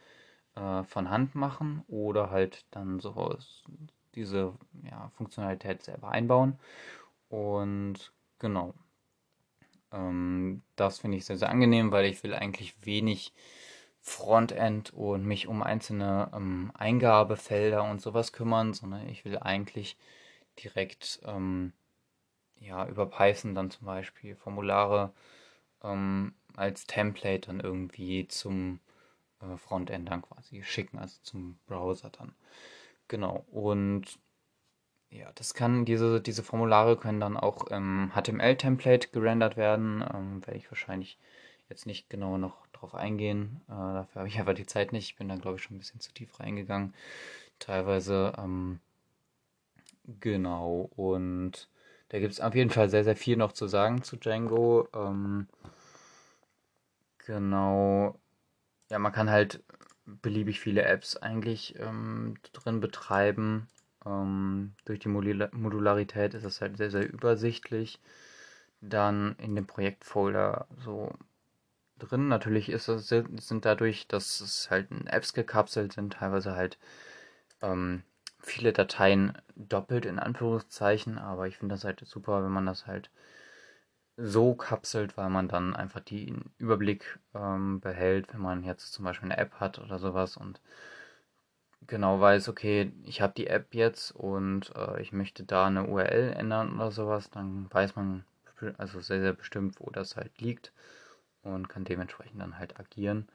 äh, 0.56 0.84
von 0.84 1.10
Hand 1.10 1.34
machen 1.34 1.84
oder 1.88 2.30
halt 2.30 2.64
dann 2.72 3.00
so 3.00 3.38
diese 4.14 4.54
ja, 4.90 5.10
Funktionalität 5.16 5.82
selber 5.82 6.10
einbauen. 6.10 6.58
Und 7.28 8.12
genau. 8.38 8.75
Ähm, 9.92 10.62
das 10.76 10.98
finde 11.00 11.16
ich 11.18 11.25
sehr, 11.25 11.38
sehr 11.38 11.50
angenehm, 11.50 11.92
weil 11.92 12.06
ich 12.06 12.22
will 12.22 12.34
eigentlich 12.34 12.75
wenig 12.84 13.32
Frontend 14.08 14.94
und 14.94 15.25
mich 15.26 15.48
um 15.48 15.64
einzelne 15.64 16.30
ähm, 16.32 16.70
Eingabefelder 16.75 17.82
und 17.82 18.00
sowas 18.00 18.32
kümmern, 18.32 18.72
sondern 18.72 19.08
ich 19.08 19.25
will 19.25 19.36
eigentlich 19.36 19.98
direkt 20.62 21.20
ähm, 21.25 21.72
ja, 22.60 22.86
über 22.86 23.06
Python 23.06 23.56
dann 23.56 23.70
zum 23.72 23.84
Beispiel 23.84 24.36
Formulare 24.36 25.12
ähm, 25.82 26.34
als 26.54 26.86
Template 26.86 27.48
dann 27.48 27.58
irgendwie 27.58 28.28
zum 28.28 28.78
äh, 29.40 29.56
Frontend 29.56 30.08
dann 30.08 30.22
quasi 30.22 30.62
schicken, 30.62 30.98
also 30.98 31.18
zum 31.22 31.58
Browser 31.66 32.10
dann. 32.10 32.32
Genau. 33.08 33.44
Und 33.50 34.20
ja, 35.10 35.32
das 35.34 35.52
kann, 35.52 35.84
diese, 35.84 36.20
diese 36.20 36.44
Formulare 36.44 36.96
können 36.96 37.20
dann 37.20 37.36
auch 37.36 37.64
im 37.66 38.12
HTML-Template 38.14 39.08
gerendert 39.08 39.56
werden. 39.56 40.04
Ähm, 40.14 40.46
werde 40.46 40.58
ich 40.58 40.70
wahrscheinlich 40.70 41.18
jetzt 41.68 41.87
nicht 41.87 42.08
genau 42.11 42.38
noch 42.38 42.66
drauf 42.68 42.94
eingehen. 42.94 43.61
Äh, 43.68 43.73
dafür 43.73 44.20
habe 44.20 44.28
ich 44.28 44.38
einfach 44.38 44.54
die 44.54 44.66
Zeit 44.66 44.92
nicht. 44.92 45.11
Ich 45.11 45.16
bin 45.16 45.28
da, 45.28 45.37
glaube 45.37 45.56
ich, 45.56 45.62
schon 45.62 45.76
ein 45.76 45.80
bisschen 45.80 46.00
zu 46.00 46.12
tief 46.12 46.38
reingegangen. 46.40 46.94
Teilweise. 47.58 48.32
Ähm, 48.38 48.80
genau. 50.20 50.90
Und 50.96 51.68
da 52.08 52.18
gibt 52.20 52.32
es 52.32 52.40
auf 52.40 52.54
jeden 52.54 52.70
Fall 52.70 52.88
sehr, 52.88 53.04
sehr 53.04 53.16
viel 53.16 53.37
noch 53.37 53.52
zu 53.52 53.66
sagen 53.66 54.02
zu 54.02 54.16
Django. 54.16 54.88
Ähm, 54.94 55.49
genau. 57.18 58.18
Ja, 58.90 58.99
man 58.99 59.12
kann 59.12 59.30
halt 59.30 59.62
beliebig 60.04 60.61
viele 60.61 60.82
Apps 60.82 61.16
eigentlich 61.16 61.76
ähm, 61.78 62.37
drin 62.52 62.80
betreiben. 62.80 63.68
Ähm, 64.04 64.75
durch 64.85 65.00
die 65.00 65.08
Modularität 65.08 66.35
ist 66.35 66.44
es 66.44 66.61
halt 66.61 66.76
sehr, 66.76 66.90
sehr 66.90 67.12
übersichtlich. 67.12 68.00
Dann 68.80 69.35
in 69.38 69.56
dem 69.56 69.66
Projektfolder 69.66 70.68
so 70.78 71.12
drin. 71.98 72.28
Natürlich 72.28 72.68
ist 72.68 72.88
es, 72.88 73.08
sind 73.08 73.64
dadurch, 73.64 74.06
dass 74.08 74.40
es 74.40 74.70
halt 74.70 74.90
in 74.90 75.06
Apps 75.06 75.32
gekapselt 75.32 75.92
sind, 75.92 76.14
teilweise 76.14 76.54
halt 76.54 76.78
ähm, 77.62 78.02
viele 78.40 78.72
Dateien 78.72 79.36
doppelt 79.56 80.06
in 80.06 80.18
Anführungszeichen, 80.18 81.18
aber 81.18 81.48
ich 81.48 81.58
finde 81.58 81.74
das 81.74 81.84
halt 81.84 82.00
super, 82.06 82.44
wenn 82.44 82.52
man 82.52 82.66
das 82.66 82.86
halt 82.86 83.10
so 84.16 84.54
kapselt, 84.54 85.16
weil 85.16 85.28
man 85.30 85.48
dann 85.48 85.76
einfach 85.76 86.00
den 86.00 86.50
Überblick 86.58 87.18
ähm, 87.34 87.80
behält, 87.80 88.32
wenn 88.32 88.40
man 88.40 88.64
jetzt 88.64 88.92
zum 88.92 89.04
Beispiel 89.04 89.30
eine 89.30 89.38
App 89.38 89.54
hat 89.54 89.78
oder 89.78 89.98
sowas 89.98 90.36
und 90.36 90.60
genau 91.86 92.20
weiß, 92.20 92.48
okay, 92.48 92.92
ich 93.04 93.20
habe 93.20 93.34
die 93.36 93.46
App 93.46 93.74
jetzt 93.74 94.12
und 94.12 94.74
äh, 94.74 95.00
ich 95.02 95.12
möchte 95.12 95.44
da 95.44 95.66
eine 95.66 95.86
URL 95.86 96.32
ändern 96.32 96.74
oder 96.74 96.90
sowas, 96.90 97.30
dann 97.30 97.68
weiß 97.70 97.96
man 97.96 98.24
also 98.78 99.00
sehr, 99.00 99.20
sehr 99.20 99.34
bestimmt, 99.34 99.80
wo 99.80 99.90
das 99.90 100.16
halt 100.16 100.40
liegt 100.40 100.72
und 101.54 101.68
kann 101.68 101.84
dementsprechend 101.84 102.40
dann 102.40 102.58
halt 102.58 102.78
agieren. 102.78 103.28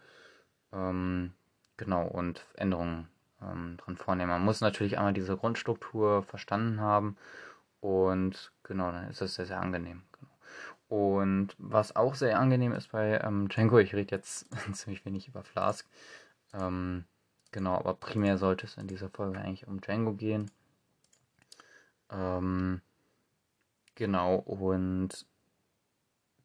Ähm, 0.74 1.34
genau, 1.77 2.08
und 2.08 2.46
Änderungen 2.56 3.08
ähm, 3.41 3.77
dran 3.77 3.98
vornehmen. 3.98 4.30
Man 4.30 4.46
muss 4.46 4.62
natürlich 4.62 4.98
einmal 4.98 5.13
diese 5.13 5.38
Grundstruktur 5.38 6.24
verstanden 6.24 6.80
haben 6.80 7.18
und 7.80 8.51
genau, 8.63 8.91
dann 8.91 9.10
ist 9.10 9.22
das 9.22 9.36
sehr, 9.36 9.46
sehr 9.46 9.60
angenehm. 9.60 10.03
Genau. 10.20 10.32
Und 10.88 11.56
was 11.58 11.96
auch 11.96 12.15
sehr 12.15 12.39
angenehm 12.39 12.74
ist 12.74 12.91
bei 12.91 13.20
ähm, 13.24 13.48
Django, 13.50 13.80
ich 13.80 13.96
rede 13.96 14.15
jetzt 14.15 14.48
ziemlich 14.74 15.06
wenig 15.06 15.27
über 15.27 15.44
Flask, 15.44 15.88
ähm, 16.53 17.06
Genau, 17.51 17.75
aber 17.75 17.94
primär 17.94 18.38
sollte 18.38 18.65
es 18.65 18.77
in 18.77 18.88
dieser 18.88 19.10
Folge 19.10 19.39
eigentlich 19.39 19.68
um 19.68 19.82
Django 19.82 20.13
gehen. 20.13 20.50
Ähm, 22.10 22.82
genau, 23.96 24.36
und 24.36 25.25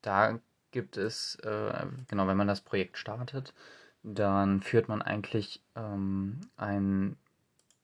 da 0.03 0.41
gibt 0.77 0.99
es, 0.99 1.37
äh, 1.37 1.87
genau, 2.07 2.27
wenn 2.27 2.37
man 2.37 2.49
das 2.49 2.61
Projekt 2.61 2.99
startet, 2.99 3.55
dann 4.03 4.61
führt 4.61 4.89
man 4.89 5.01
eigentlich 5.01 5.63
ähm, 5.75 6.39
einen 6.59 7.17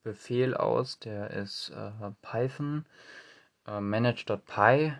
Befehl 0.03 0.53
aus, 0.53 0.99
der 0.99 1.31
ist 1.31 1.71
äh, 1.71 2.11
Python 2.21 2.85
äh, 3.65 3.81
manage.py, 3.81 4.93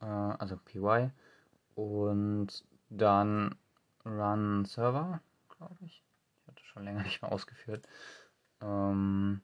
äh, 0.00 0.04
also 0.04 0.56
py, 0.64 1.10
und 1.74 2.64
dann 2.88 3.56
run 4.04 4.64
server, 4.64 5.20
glaube 5.56 5.84
ich 5.84 6.04
schon 6.72 6.84
länger 6.84 7.02
nicht 7.02 7.20
mehr 7.20 7.32
ausgeführt. 7.32 7.84
Ähm, 8.60 9.42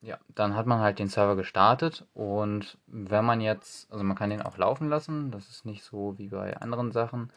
ja, 0.00 0.18
dann 0.34 0.56
hat 0.56 0.66
man 0.66 0.80
halt 0.80 0.98
den 0.98 1.08
Server 1.08 1.36
gestartet 1.36 2.06
und 2.14 2.78
wenn 2.86 3.24
man 3.24 3.40
jetzt, 3.40 3.90
also 3.92 4.02
man 4.04 4.16
kann 4.16 4.30
den 4.30 4.42
auch 4.42 4.56
laufen 4.58 4.88
lassen, 4.88 5.30
das 5.30 5.48
ist 5.50 5.64
nicht 5.66 5.84
so 5.84 6.18
wie 6.18 6.28
bei 6.28 6.56
anderen 6.56 6.90
Sachen. 6.92 7.30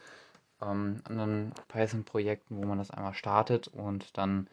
ähm, 0.62 1.02
anderen 1.04 1.52
Python-Projekten, 1.68 2.56
wo 2.58 2.64
man 2.66 2.78
das 2.78 2.90
einmal 2.90 3.14
startet 3.14 3.68
und 3.68 4.16
dann 4.18 4.48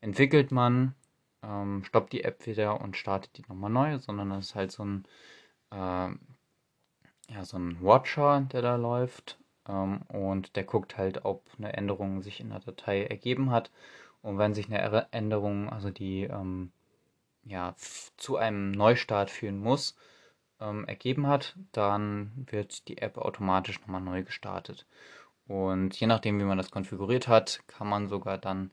entwickelt 0.00 0.52
man, 0.52 0.94
ähm, 1.42 1.84
stoppt 1.84 2.12
die 2.12 2.24
App 2.24 2.46
wieder 2.46 2.80
und 2.80 2.96
startet 2.96 3.36
die 3.38 3.42
nochmal 3.48 3.70
neu, 3.70 3.98
sondern 3.98 4.30
das 4.30 4.46
ist 4.50 4.54
halt 4.56 4.72
so 4.72 4.84
ein, 4.84 5.04
äh, 5.72 6.10
ja, 7.30 7.44
so 7.44 7.58
ein 7.58 7.82
Watcher, 7.82 8.42
der 8.52 8.62
da 8.62 8.76
läuft 8.76 9.38
und 9.68 10.56
der 10.56 10.64
guckt 10.64 10.96
halt, 10.96 11.24
ob 11.24 11.44
eine 11.58 11.74
Änderung 11.74 12.22
sich 12.22 12.40
in 12.40 12.50
der 12.50 12.60
Datei 12.60 13.04
ergeben 13.04 13.50
hat 13.50 13.70
und 14.22 14.38
wenn 14.38 14.54
sich 14.54 14.66
eine 14.72 15.08
Änderung, 15.12 15.70
also 15.70 15.90
die 15.90 16.24
ähm, 16.24 16.72
ja, 17.44 17.74
zu 18.16 18.36
einem 18.36 18.72
Neustart 18.72 19.30
führen 19.30 19.58
muss, 19.58 19.96
ähm, 20.60 20.84
ergeben 20.86 21.26
hat, 21.26 21.56
dann 21.72 22.32
wird 22.50 22.88
die 22.88 22.98
App 22.98 23.18
automatisch 23.18 23.80
nochmal 23.80 24.00
neu 24.00 24.22
gestartet. 24.22 24.86
Und 25.46 25.98
je 25.98 26.06
nachdem, 26.06 26.38
wie 26.40 26.44
man 26.44 26.58
das 26.58 26.70
konfiguriert 26.70 27.28
hat, 27.28 27.60
kann 27.66 27.88
man 27.88 28.08
sogar 28.08 28.38
dann 28.38 28.70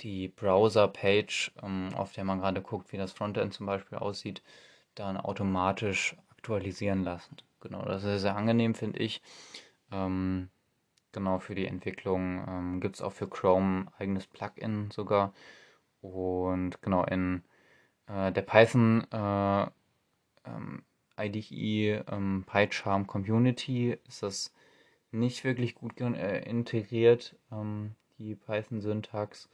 die 0.00 0.28
Browser-Page, 0.28 1.52
ähm, 1.62 1.90
auf 1.94 2.12
der 2.12 2.24
man 2.24 2.40
gerade 2.40 2.62
guckt, 2.62 2.92
wie 2.92 2.96
das 2.96 3.12
Frontend 3.12 3.54
zum 3.54 3.66
Beispiel 3.66 3.98
aussieht, 3.98 4.42
dann 4.94 5.16
automatisch 5.18 6.16
aktualisieren 6.30 7.04
lassen. 7.04 7.36
Genau, 7.60 7.82
das 7.84 8.04
ist 8.04 8.22
sehr 8.22 8.36
angenehm, 8.36 8.74
finde 8.74 9.00
ich. 9.00 9.22
Ähm, 9.94 10.50
genau, 11.12 11.38
für 11.38 11.54
die 11.54 11.66
Entwicklung 11.66 12.44
ähm, 12.48 12.80
gibt 12.80 12.96
es 12.96 13.02
auch 13.02 13.12
für 13.12 13.28
Chrome 13.28 13.86
eigenes 13.98 14.26
Plugin 14.26 14.90
sogar. 14.90 15.32
Und 16.00 16.82
genau, 16.82 17.04
in 17.04 17.42
äh, 18.08 18.32
der 18.32 18.42
Python 18.42 19.06
äh, 19.12 19.66
ähm, 20.46 20.84
IDE 21.18 22.02
ähm, 22.10 22.44
PyCharm 22.46 23.06
Community 23.06 23.98
ist 24.08 24.22
das 24.22 24.52
nicht 25.12 25.44
wirklich 25.44 25.74
gut 25.76 26.00
äh, 26.00 26.40
integriert, 26.40 27.36
ähm, 27.52 27.94
die 28.18 28.34
Python-Syntax. 28.34 29.48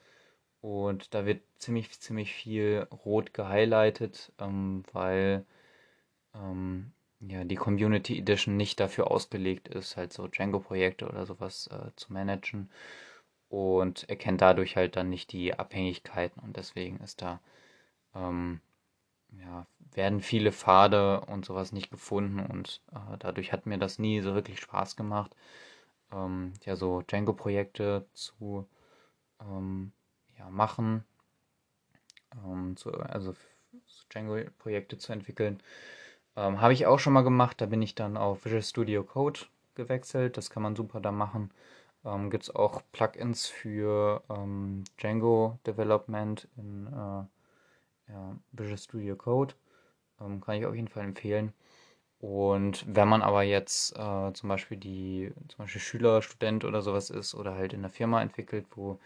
Und 0.63 1.15
da 1.15 1.27
wird 1.27 1.43
ziemlich, 1.59 2.01
ziemlich 2.01 2.35
viel 2.35 2.87
rot 3.05 3.35
gehighlightet, 3.35 4.33
ähm, 4.39 4.85
weil 4.93 5.47
ähm, 6.35 6.93
ja, 7.21 7.45
die 7.45 7.57
Community 7.57 8.19
Edition 8.19 8.57
nicht 8.57 8.81
dafür 8.81 9.11
ausgelegt 9.11 9.69
ist, 9.69 9.97
halt 9.97 10.13
so 10.13 10.27
Django-Projekte 10.29 11.09
oder 11.09 11.27
sowas 11.27 11.69
äh, 11.69 11.91
zu 11.97 12.13
managen 12.13 12.71
und 13.49 14.09
erkennt 14.09 14.41
dadurch 14.43 14.77
halt 14.77 14.97
dann 14.97 15.11
nicht 15.11 15.33
die 15.33 15.55
Abhängigkeiten 15.59 16.43
und 16.43 16.57
deswegen 16.57 16.99
ist 17.01 17.23
da 17.23 17.41
ähm, 18.15 18.61
ja, 19.33 19.67
werden 19.93 20.21
viele 20.21 20.53
Pfade 20.53 21.21
und 21.23 21.45
sowas 21.45 21.73
nicht 21.73 21.91
gefunden 21.91 22.41
und 22.41 22.81
äh, 22.93 23.17
dadurch 23.19 23.53
hat 23.53 23.67
mir 23.67 23.79
das 23.79 23.99
nie 23.99 24.21
so 24.21 24.35
wirklich 24.35 24.61
Spaß 24.61 24.97
gemacht, 24.97 25.35
ähm, 26.13 26.53
ja, 26.65 26.77
so 26.77 27.03
Django-Projekte 27.03 28.07
zu 28.15 28.69
ähm, 29.41 29.93
ja, 30.39 30.51
machen, 30.51 31.05
ähm, 32.45 32.77
zu, 32.77 32.93
also 32.93 33.35
Django-Projekte 34.13 34.99
zu 34.99 35.13
entwickeln. 35.13 35.63
Ähm, 36.41 36.61
Habe 36.63 36.73
ich 36.73 36.87
auch 36.87 36.99
schon 36.99 37.13
mal 37.13 37.23
gemacht, 37.23 37.61
da 37.61 37.67
bin 37.67 37.83
ich 37.83 37.95
dann 37.95 38.17
auf 38.17 38.47
Visual 38.47 38.63
Studio 38.63 39.05
Code 39.05 39.41
gewechselt, 39.75 40.39
das 40.39 40.49
kann 40.49 40.63
man 40.63 40.75
super 40.75 41.01
da 41.01 41.13
machen. 41.13 41.51
Ähm, 42.05 42.31
Gibt 42.31 42.45
es 42.45 42.57
auch 42.57 42.83
Plugins 42.93 43.47
für 43.47 44.23
ähm, 44.31 44.85
Django 44.99 45.59
Development 45.67 46.49
in 46.57 46.87
äh, 46.87 48.13
ja, 48.13 48.37
Visual 48.53 48.79
Studio 48.79 49.17
Code. 49.17 49.55
Ähm, 50.21 50.41
kann 50.41 50.57
ich 50.57 50.65
auf 50.65 50.75
jeden 50.75 50.89
Fall 50.89 51.05
empfehlen. 51.05 51.53
Und 52.21 52.85
wenn 52.89 53.09
man 53.09 53.23
aber 53.23 53.43
jetzt 53.43 53.97
äh, 53.99 54.33
zum 54.33 54.49
Beispiel 54.49 54.79
die, 54.79 55.33
zum 55.49 55.59
Beispiel 55.59 55.81
Schüler, 55.83 56.23
Student 56.23 56.65
oder 56.65 56.83
sowas 56.83 57.11
ist 57.11 57.35
oder 57.35 57.55
halt 57.55 57.75
in 57.75 57.83
der 57.83 57.91
Firma 57.91 58.23
entwickelt, 58.23 58.67
wo 58.77 58.99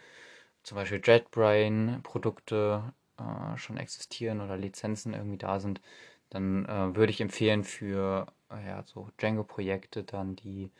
zum 0.62 0.76
Beispiel 0.76 1.00
JetBrain-Produkte 1.04 2.92
äh, 3.18 3.56
schon 3.56 3.76
existieren 3.76 4.40
oder 4.40 4.56
Lizenzen 4.56 5.14
irgendwie 5.14 5.38
da 5.38 5.60
sind, 5.60 5.80
dann 6.34 6.66
äh, 6.66 6.96
würde 6.96 7.10
ich 7.10 7.20
empfehlen 7.20 7.64
für 7.64 8.26
äh, 8.50 8.66
ja, 8.66 8.82
so 8.84 9.10
Django-Projekte 9.18 10.04
dann 10.04 10.36
die 10.36 10.70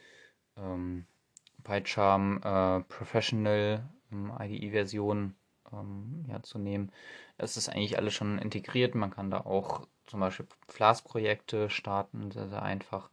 ähm, 0.56 1.06
PyCharm 1.64 2.38
äh, 2.42 2.80
Professional 2.84 3.88
ähm, 4.12 4.32
IDE-Version 4.38 5.34
ähm, 5.72 6.24
ja, 6.28 6.42
zu 6.42 6.58
nehmen. 6.58 6.92
Es 7.38 7.56
ist 7.56 7.68
eigentlich 7.68 7.98
alles 7.98 8.14
schon 8.14 8.38
integriert. 8.38 8.94
Man 8.94 9.10
kann 9.10 9.30
da 9.30 9.40
auch 9.40 9.86
zum 10.06 10.20
Beispiel 10.20 10.46
Flask-Projekte 10.68 11.70
starten, 11.70 12.30
sehr, 12.30 12.48
sehr 12.48 12.62
einfach. 12.62 13.10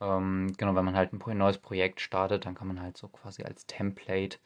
Ähm, 0.00 0.52
genau, 0.58 0.74
wenn 0.74 0.84
man 0.84 0.96
halt 0.96 1.12
ein 1.12 1.38
neues 1.38 1.58
Projekt 1.58 2.00
startet, 2.00 2.46
dann 2.46 2.54
kann 2.54 2.68
man 2.68 2.80
halt 2.80 2.96
so 2.96 3.08
quasi 3.08 3.44
als 3.44 3.66
Template 3.66 4.38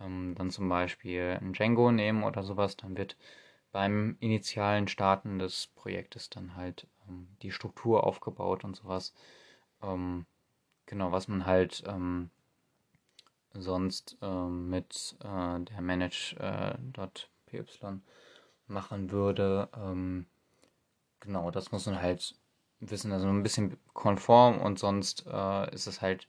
ähm, 0.00 0.34
dann 0.36 0.50
zum 0.50 0.68
Beispiel 0.68 1.38
ein 1.40 1.52
Django 1.52 1.92
nehmen 1.92 2.24
oder 2.24 2.42
sowas. 2.42 2.76
Dann 2.76 2.96
wird 2.96 3.16
beim 3.74 4.16
initialen 4.20 4.86
Starten 4.86 5.40
des 5.40 5.66
Projektes 5.74 6.30
dann 6.30 6.54
halt 6.54 6.86
ähm, 7.08 7.26
die 7.42 7.50
Struktur 7.50 8.04
aufgebaut 8.04 8.62
und 8.62 8.76
sowas. 8.76 9.12
Ähm, 9.82 10.26
genau, 10.86 11.10
was 11.10 11.26
man 11.26 11.44
halt 11.44 11.82
ähm, 11.88 12.30
sonst 13.52 14.16
ähm, 14.22 14.70
mit 14.70 15.16
äh, 15.24 15.60
der 15.60 15.80
manage.py 15.80 17.56
äh, 17.56 17.98
machen 18.68 19.10
würde. 19.10 19.68
Ähm, 19.76 20.26
genau, 21.20 21.50
das 21.50 21.72
muss 21.72 21.86
man 21.86 22.00
halt 22.00 22.36
wissen, 22.80 23.12
also 23.12 23.26
ein 23.28 23.42
bisschen 23.42 23.76
konform 23.92 24.60
und 24.60 24.78
sonst 24.78 25.26
äh, 25.26 25.74
ist 25.74 25.88
es 25.88 26.00
halt 26.00 26.28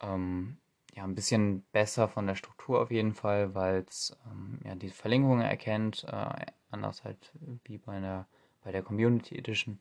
ähm, 0.00 0.58
ja 0.94 1.04
ein 1.04 1.14
bisschen 1.14 1.64
besser 1.72 2.08
von 2.08 2.26
der 2.26 2.34
Struktur 2.36 2.80
auf 2.82 2.90
jeden 2.90 3.14
Fall, 3.14 3.54
weil 3.54 3.84
es 3.88 4.16
ähm, 4.30 4.60
ja 4.64 4.74
die 4.74 4.90
Verlinkungen 4.90 5.42
erkennt, 5.42 6.04
äh, 6.04 6.46
anders 6.70 7.04
halt 7.04 7.32
wie 7.64 7.78
bei 7.78 8.00
der 8.00 8.26
bei 8.66 8.72
der 8.72 8.82
Community 8.82 9.38
Edition. 9.38 9.78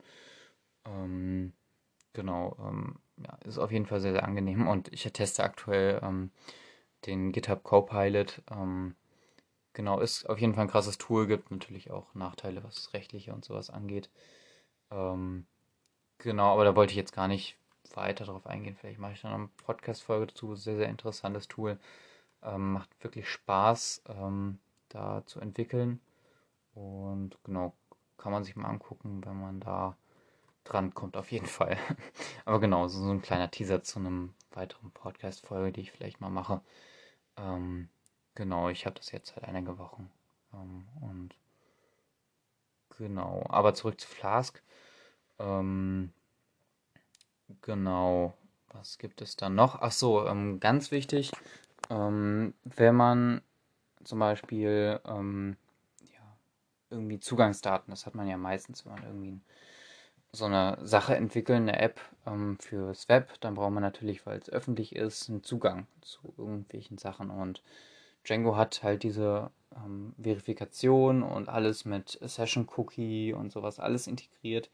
Ähm, 0.86 1.54
genau, 2.14 2.56
ähm, 2.60 3.00
ja, 3.18 3.36
ist 3.46 3.58
auf 3.58 3.72
jeden 3.72 3.88
Fall 3.88 4.00
sehr, 4.00 4.14
sehr 4.14 4.24
angenehm 4.24 4.68
und 4.68 4.94
ich 4.94 5.04
teste 5.12 5.44
aktuell 5.44 6.00
ähm, 6.04 6.32
den 7.08 7.32
GitHub 7.32 7.64
Copilot. 7.64 8.44
Ähm, 8.52 8.96
genau, 9.74 10.00
ist 10.00 10.30
auf 10.30 10.40
jeden 10.40 10.54
Fall 10.54 10.66
ein 10.66 10.70
krasses 10.70 10.98
Tool, 11.00 11.28
gibt 11.28 11.52
natürlich 11.52 11.92
auch 11.92 12.14
Nachteile, 12.14 12.64
was 12.64 12.76
das 12.76 12.94
Rechtliche 12.94 13.34
und 13.34 13.44
sowas 13.44 13.72
angeht. 13.72 14.10
Ähm, 14.92 15.48
genau, 16.20 16.54
aber 16.54 16.66
da 16.66 16.76
wollte 16.76 16.92
ich 16.92 16.98
jetzt 16.98 17.14
gar 17.14 17.28
nicht 17.28 17.58
weiter 17.96 18.26
darauf 18.26 18.46
eingehen. 18.48 18.76
Vielleicht 18.76 19.00
mache 19.00 19.14
ich 19.14 19.22
dann 19.22 19.34
eine 19.34 19.50
Podcast-Folge 19.66 20.28
dazu. 20.28 20.56
Sehr, 20.56 20.78
sehr 20.78 20.90
interessantes 20.90 21.48
Tool. 21.48 21.80
Ähm, 22.44 22.74
macht 22.74 22.90
wirklich 23.04 23.30
Spaß, 23.30 24.04
ähm, 24.10 24.60
da 24.90 25.24
zu 25.26 25.40
entwickeln. 25.40 26.00
Und 26.76 27.38
genau, 27.44 27.74
kann 28.18 28.32
man 28.32 28.44
sich 28.44 28.56
mal 28.56 28.68
angucken, 28.68 29.26
wenn 29.26 29.40
man 29.40 29.60
da 29.60 29.98
dran 30.66 30.94
kommt, 30.94 31.16
auf 31.18 31.32
jeden 31.32 31.46
Fall. 31.46 31.78
Aber 32.46 32.60
genau, 32.60 32.88
so, 32.88 33.04
so 33.04 33.10
ein 33.10 33.22
kleiner 33.22 33.50
Teaser 33.50 33.82
zu 33.82 34.00
einem 34.00 34.34
weiteren 34.52 34.92
Podcast-Folge, 34.92 35.72
die 35.72 35.82
ich 35.82 35.92
vielleicht 35.92 36.22
mal 36.22 36.30
mache. 36.30 36.62
Ähm, 37.38 37.90
genau, 38.36 38.70
ich 38.70 38.86
habe 38.86 38.96
das 38.96 39.12
jetzt 39.12 39.34
seit 39.34 39.46
einige 39.46 39.78
Wochen. 39.78 40.12
Ähm, 40.54 40.88
und 41.02 41.36
genau, 42.98 43.44
aber 43.50 43.74
zurück 43.74 44.00
zu 44.00 44.08
Flask. 44.08 44.62
Ähm, 45.40 46.12
genau, 47.62 48.34
was 48.70 48.98
gibt 48.98 49.22
es 49.22 49.36
dann 49.36 49.56
noch? 49.56 49.82
Ach 49.82 49.92
so, 49.92 50.26
ähm, 50.28 50.60
ganz 50.60 50.92
wichtig, 50.92 51.32
ähm, 51.90 52.54
wenn 52.64 52.96
man 52.96 53.42
zum 54.04 54.20
Beispiel 54.20 55.00
ähm, 55.06 55.58
irgendwie 56.90 57.20
Zugangsdaten, 57.20 57.92
das 57.92 58.06
hat 58.06 58.16
man 58.16 58.28
ja 58.28 58.38
meistens, 58.38 58.86
wenn 58.86 58.94
man 58.94 59.04
irgendwie 59.04 59.40
so 60.32 60.46
eine 60.46 60.78
Sache 60.82 61.16
entwickeln, 61.16 61.64
eine 61.64 61.80
App 61.80 62.00
ähm, 62.26 62.58
fürs 62.60 63.10
Web, 63.10 63.34
dann 63.40 63.56
braucht 63.56 63.72
man 63.72 63.84
natürlich, 63.84 64.26
weil 64.26 64.38
es 64.38 64.50
öffentlich 64.50 64.96
ist, 64.96 65.30
einen 65.30 65.44
Zugang 65.44 65.88
zu 66.02 66.34
irgendwelchen 66.38 66.98
Sachen. 66.98 67.30
Und 67.30 67.64
Django 68.26 68.56
hat 68.56 68.84
halt 68.84 69.04
diese 69.04 69.52
ähm, 69.76 70.14
Verifikation 70.22 71.24
und 71.24 71.50
alles 71.50 71.86
mit 71.86 72.20
Session 72.22 72.68
Cookie 72.76 73.34
und 73.34 73.52
sowas 73.52 73.80
alles 73.80 74.08
integriert. 74.08 74.70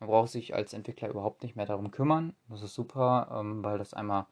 Man 0.00 0.08
braucht 0.08 0.30
sich 0.30 0.54
als 0.54 0.72
Entwickler 0.72 1.08
überhaupt 1.08 1.42
nicht 1.42 1.54
mehr 1.56 1.66
darum 1.66 1.90
kümmern. 1.90 2.34
Das 2.48 2.62
ist 2.62 2.74
super, 2.74 3.28
ähm, 3.32 3.62
weil 3.62 3.78
das 3.78 3.94
einmal 3.94 4.26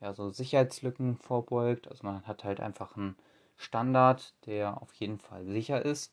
ja 0.00 0.12
so 0.14 0.30
Sicherheitslücken 0.30 1.16
vorbeugt. 1.16 1.88
Also 1.88 2.06
man 2.06 2.26
hat 2.26 2.44
halt 2.44 2.60
einfach 2.60 2.96
einen 2.96 3.16
Standard, 3.56 4.34
der 4.46 4.80
auf 4.80 4.94
jeden 4.94 5.18
Fall 5.18 5.44
sicher 5.44 5.84
ist 5.84 6.12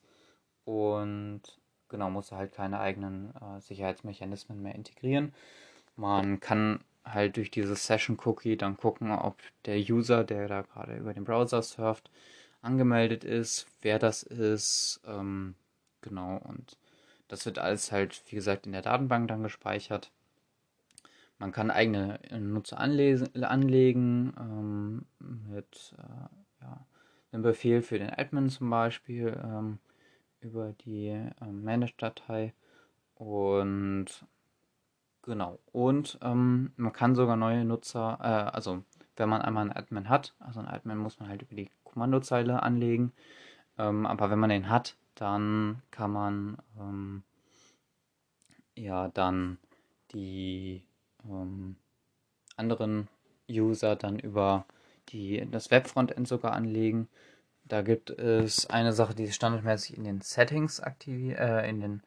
und 0.67 1.41
genau, 1.89 2.09
muss 2.09 2.31
halt 2.33 2.53
keine 2.53 2.79
eigenen 2.79 3.33
äh, 3.35 3.61
Sicherheitsmechanismen 3.61 4.61
mehr 4.61 4.75
integrieren. 4.75 5.33
Man 5.95 6.39
kann 6.41 6.81
halt 7.05 7.37
durch 7.37 7.51
dieses 7.51 7.85
Session 7.85 8.17
Cookie 8.25 8.57
dann 8.57 8.77
gucken, 8.77 9.11
ob 9.11 9.37
der 9.65 9.77
User, 9.77 10.23
der 10.25 10.47
da 10.49 10.63
gerade 10.63 10.97
über 10.97 11.13
den 11.13 11.23
Browser 11.23 11.61
surft, 11.61 12.11
angemeldet 12.61 13.23
ist, 13.23 13.67
wer 13.81 13.99
das 13.99 14.23
ist, 14.23 15.01
ähm, 15.07 15.55
genau, 16.01 16.37
und 16.37 16.77
das 17.29 17.45
wird 17.45 17.59
alles 17.59 17.91
halt, 17.91 18.21
wie 18.29 18.35
gesagt, 18.35 18.65
in 18.65 18.73
der 18.73 18.81
Datenbank 18.81 19.29
dann 19.29 19.43
gespeichert. 19.43 20.11
man 21.39 21.51
kann 21.51 21.71
eigene 21.71 22.19
Nutzer 22.39 22.79
anlesen, 22.79 23.43
anlegen 23.43 24.33
ähm, 24.39 25.05
mit 25.19 25.95
äh, 25.97 26.63
ja, 26.63 26.85
einem 27.31 27.43
Befehl 27.43 27.81
für 27.81 27.99
den 27.99 28.09
Admin 28.09 28.49
zum 28.49 28.69
Beispiel 28.69 29.39
ähm, 29.43 29.79
über 30.47 30.73
die 30.85 31.07
ähm, 31.41 31.63
Manage-Datei 31.63 32.53
und 33.15 34.05
genau 35.21 35.59
und 35.71 36.17
ähm, 36.21 36.71
man 36.77 36.93
kann 36.93 37.15
sogar 37.15 37.35
neue 37.35 37.65
Nutzer, 37.65 38.17
äh, 38.21 38.55
also 38.55 38.83
wenn 39.15 39.29
man 39.29 39.41
einmal 39.41 39.63
einen 39.63 39.75
Admin 39.75 40.09
hat, 40.09 40.33
also 40.39 40.59
einen 40.59 40.69
Admin 40.69 40.97
muss 40.97 41.19
man 41.19 41.29
halt 41.29 41.41
über 41.41 41.55
die 41.55 41.69
Kommandozeile 41.83 42.63
anlegen, 42.63 43.11
ähm, 43.77 44.05
aber 44.05 44.29
wenn 44.29 44.39
man 44.39 44.49
den 44.49 44.69
hat, 44.69 44.95
dann 45.15 45.81
kann 45.91 46.11
man 46.11 46.57
ähm, 46.79 47.23
ja 48.75 49.09
dann 49.09 49.57
die 50.11 50.83
ähm, 51.25 51.75
anderen 52.55 53.07
User 53.49 53.95
dann 53.95 54.19
über 54.19 54.65
die, 55.09 55.47
das 55.49 55.71
Webfrontend 55.71 56.27
sogar 56.27 56.53
anlegen. 56.53 57.07
Da 57.67 57.81
gibt 57.81 58.09
es 58.09 58.69
eine 58.69 58.93
Sache, 58.93 59.15
die 59.15 59.31
standardmäßig 59.31 59.97
in 59.97 60.03
den 60.03 60.21
Settings 60.21 60.79
aktiviert, 60.79 61.39
äh, 61.39 61.67
in 61.67 61.81
den, 61.81 62.03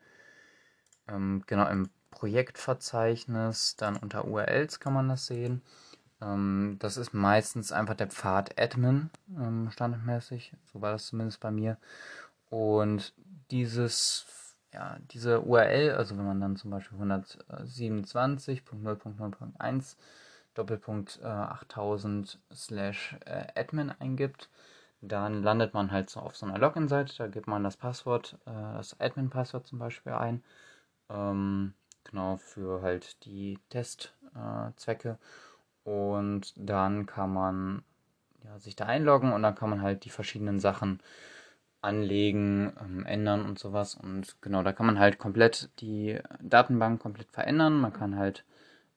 ähm, 1.08 1.42
genau, 1.46 1.68
im 1.68 1.90
Projektverzeichnis, 2.10 3.76
dann 3.76 3.96
unter 3.96 4.26
URLs 4.26 4.80
kann 4.80 4.92
man 4.92 5.08
das 5.08 5.26
sehen. 5.26 5.62
Ähm, 6.20 6.76
das 6.80 6.96
ist 6.96 7.14
meistens 7.14 7.72
einfach 7.72 7.94
der 7.94 8.08
Pfad 8.08 8.60
Admin, 8.60 9.10
ähm, 9.36 9.70
standardmäßig. 9.70 10.52
So 10.72 10.80
war 10.80 10.92
das 10.92 11.06
zumindest 11.06 11.40
bei 11.40 11.50
mir. 11.50 11.78
Und 12.50 13.14
dieses 13.50 14.26
ja, 14.72 14.98
diese 15.10 15.42
URL, 15.42 15.90
also 15.92 16.16
wenn 16.16 16.26
man 16.26 16.40
dann 16.40 16.56
zum 16.56 16.70
Beispiel 16.70 16.98
127.0.0.1 16.98 19.96
Doppelpunkt 20.54 21.20
äh, 21.22 21.26
8000 21.26 22.38
slash 22.52 23.16
äh, 23.24 23.46
admin 23.54 23.92
eingibt, 23.98 24.48
dann 25.02 25.42
landet 25.42 25.74
man 25.74 25.90
halt 25.92 26.10
so 26.10 26.20
auf 26.20 26.36
so 26.36 26.46
einer 26.46 26.58
Login-Seite, 26.58 27.14
da 27.18 27.26
gibt 27.28 27.46
man 27.46 27.64
das 27.64 27.76
Passwort, 27.76 28.38
äh, 28.46 28.50
das 28.50 28.98
Admin-Passwort 29.00 29.66
zum 29.66 29.78
Beispiel 29.78 30.12
ein, 30.12 30.42
ähm, 31.10 31.74
genau 32.04 32.36
für 32.36 32.82
halt 32.82 33.24
die 33.24 33.58
Testzwecke 33.70 35.18
und 35.84 36.52
dann 36.56 37.06
kann 37.06 37.32
man 37.32 37.82
ja, 38.44 38.58
sich 38.58 38.76
da 38.76 38.86
einloggen 38.86 39.32
und 39.32 39.42
dann 39.42 39.54
kann 39.54 39.70
man 39.70 39.82
halt 39.82 40.04
die 40.04 40.10
verschiedenen 40.10 40.60
Sachen 40.60 41.00
anlegen, 41.82 42.72
ähm, 42.80 43.06
ändern 43.06 43.44
und 43.44 43.58
sowas. 43.58 43.94
Und 43.94 44.40
genau, 44.42 44.62
da 44.62 44.72
kann 44.72 44.86
man 44.86 44.98
halt 44.98 45.18
komplett 45.18 45.70
die 45.80 46.18
Datenbank 46.42 47.00
komplett 47.00 47.30
verändern. 47.30 47.80
Man 47.80 47.92
kann 47.92 48.16
halt 48.16 48.44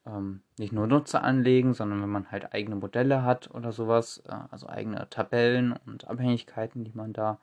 ähm, 0.06 0.42
nicht 0.58 0.74
nur 0.74 0.88
Nutzer 0.88 1.24
anlegen, 1.24 1.74
sondern 1.74 2.02
wenn 2.02 2.10
man 2.10 2.32
halt 2.32 2.54
eigene 2.54 2.76
Modelle 2.76 3.24
hat 3.24 3.52
oder 3.52 3.72
sowas, 3.72 4.22
äh, 4.28 4.36
also 4.52 4.68
eigene 4.68 5.10
Tabellen 5.10 5.74
und 5.86 6.08
Abhängigkeiten, 6.08 6.84
die 6.84 6.94
man 6.94 7.14
da 7.14 7.40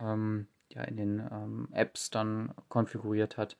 ähm, 0.00 0.46
ja 0.70 0.82
in 0.82 0.96
den 0.96 1.20
ähm, 1.30 1.68
Apps 1.72 2.10
dann 2.10 2.52
konfiguriert 2.68 3.36
hat, 3.36 3.56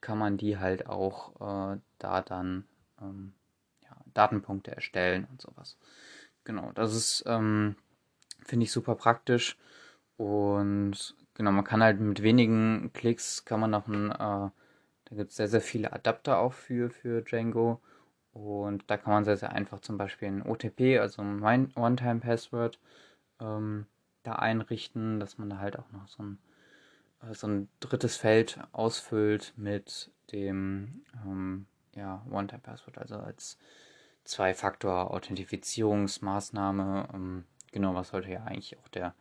kann 0.00 0.18
man 0.18 0.36
die 0.36 0.58
halt 0.58 0.86
auch 0.86 1.72
äh, 1.74 1.78
da 1.98 2.22
dann 2.22 2.64
ähm, 3.00 3.32
ja, 3.82 3.96
Datenpunkte 4.14 4.74
erstellen 4.74 5.26
und 5.30 5.40
sowas. 5.40 5.76
Genau, 6.44 6.72
das 6.72 6.94
ist, 6.94 7.24
ähm, 7.26 7.76
finde 8.44 8.64
ich, 8.64 8.72
super 8.72 8.94
praktisch. 8.94 9.56
Und 10.16 11.14
genau, 11.34 11.52
man 11.52 11.64
kann 11.64 11.82
halt 11.82 12.00
mit 12.00 12.22
wenigen 12.22 12.92
Klicks 12.92 13.44
kann 13.44 13.60
man 13.60 13.70
noch 13.70 13.86
ein, 13.88 14.10
äh, 14.10 14.50
da 15.10 15.16
gibt 15.16 15.30
es 15.30 15.36
sehr, 15.36 15.48
sehr 15.48 15.60
viele 15.60 15.92
Adapter 15.92 16.38
auch 16.38 16.52
für, 16.52 16.90
für 16.90 17.22
Django. 17.22 17.80
Und 18.32 18.88
da 18.88 18.96
kann 18.96 19.12
man 19.12 19.24
sehr, 19.24 19.36
sehr 19.36 19.52
einfach 19.52 19.80
zum 19.80 19.98
Beispiel 19.98 20.28
ein 20.28 20.42
OTP, 20.42 21.00
also 21.00 21.20
ein 21.20 21.42
One-Time-Password, 21.74 22.78
ähm, 23.40 23.86
da 24.22 24.36
einrichten, 24.36 25.18
dass 25.18 25.36
man 25.36 25.50
da 25.50 25.58
halt 25.58 25.76
auch 25.78 25.90
noch 25.90 26.06
so 26.06 26.22
ein, 26.22 26.38
äh, 27.22 27.34
so 27.34 27.48
ein 27.48 27.68
drittes 27.80 28.16
Feld 28.16 28.60
ausfüllt 28.70 29.52
mit 29.56 30.12
dem 30.30 31.02
ähm, 31.26 31.66
ja, 31.96 32.24
One-Time-Password, 32.30 32.98
also 32.98 33.16
als 33.16 33.58
Zwei-Faktor-Authentifizierungsmaßnahme. 34.22 37.08
Ähm, 37.12 37.46
genau, 37.72 37.96
was 37.96 38.10
sollte 38.10 38.30
ja 38.30 38.44
eigentlich 38.44 38.78
auch 38.78 38.86
der 38.88 39.16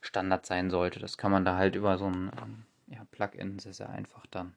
Standard 0.00 0.44
sein 0.44 0.70
sollte. 0.70 0.98
Das 0.98 1.18
kann 1.18 1.30
man 1.30 1.44
da 1.44 1.56
halt 1.56 1.76
über 1.76 1.98
so 1.98 2.06
ein 2.06 2.32
ähm, 2.42 2.64
ja, 2.88 3.06
Plugin 3.12 3.60
sehr, 3.60 3.74
sehr 3.74 3.90
einfach 3.90 4.26
dann 4.26 4.56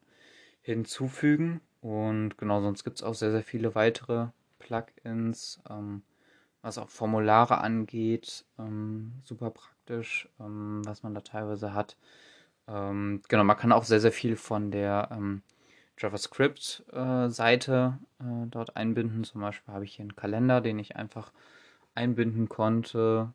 hinzufügen. 0.63 1.62
Und 1.82 2.38
genau, 2.38 2.62
sonst 2.62 2.84
gibt 2.84 2.97
es 2.97 3.04
auch 3.04 3.13
sehr, 3.13 3.32
sehr 3.32 3.43
viele 3.43 3.76
weitere 3.76 4.28
Plugins, 4.60 5.62
ähm, 5.69 6.02
was 6.62 6.78
auch 6.78 6.89
Formulare 6.89 7.60
angeht. 7.60 8.45
Ähm, 8.58 9.13
super 9.23 9.52
praktisch, 9.52 10.30
ähm, 10.39 10.82
was 10.86 11.04
man 11.04 11.13
da 11.13 11.21
teilweise 11.21 11.73
hat. 11.73 11.97
Ähm, 12.67 13.21
genau, 13.28 13.43
man 13.43 13.58
kann 13.58 13.71
auch 13.71 13.84
sehr, 13.84 13.99
sehr 13.99 14.13
viel 14.13 14.38
von 14.38 14.71
der 14.71 15.10
ähm, 15.12 15.43
JavaScript-Seite 15.99 17.99
äh, 18.19 18.23
äh, 18.23 18.47
dort 18.47 18.78
einbinden. 18.78 19.23
Zum 19.26 19.41
Beispiel 19.41 19.73
habe 19.73 19.86
ich 19.86 19.95
hier 19.95 20.04
einen 20.04 20.15
Kalender, 20.15 20.62
den 20.62 20.80
ich 20.80 20.95
einfach 20.95 21.32
einbinden 21.93 22.49
konnte 22.49 23.34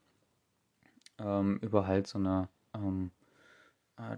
ähm, 1.19 1.59
über 1.59 1.87
halt 1.87 2.07
so 2.07 2.19
eine 2.19 2.49
äh, 2.75 3.11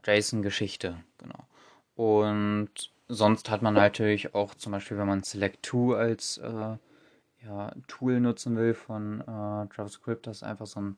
JSON-Geschichte, 0.05 1.03
genau. 1.19 1.47
Und 1.95 2.93
sonst 3.11 3.51
hat 3.51 3.63
man 3.63 3.75
natürlich 3.75 4.35
auch 4.35 4.55
zum 4.55 4.73
Beispiel, 4.73 4.97
wenn 4.97 5.07
man 5.07 5.23
Select2 5.23 5.97
als 5.97 6.39
äh, 6.39 6.77
ja, 7.45 7.73
Tool 7.89 8.21
nutzen 8.21 8.57
will 8.57 8.75
von 8.75 9.21
äh, 9.21 9.75
JavaScript, 9.77 10.27
das 10.27 10.39
ist 10.39 10.43
einfach 10.43 10.67
so 10.67 10.81
ein, 10.81 10.97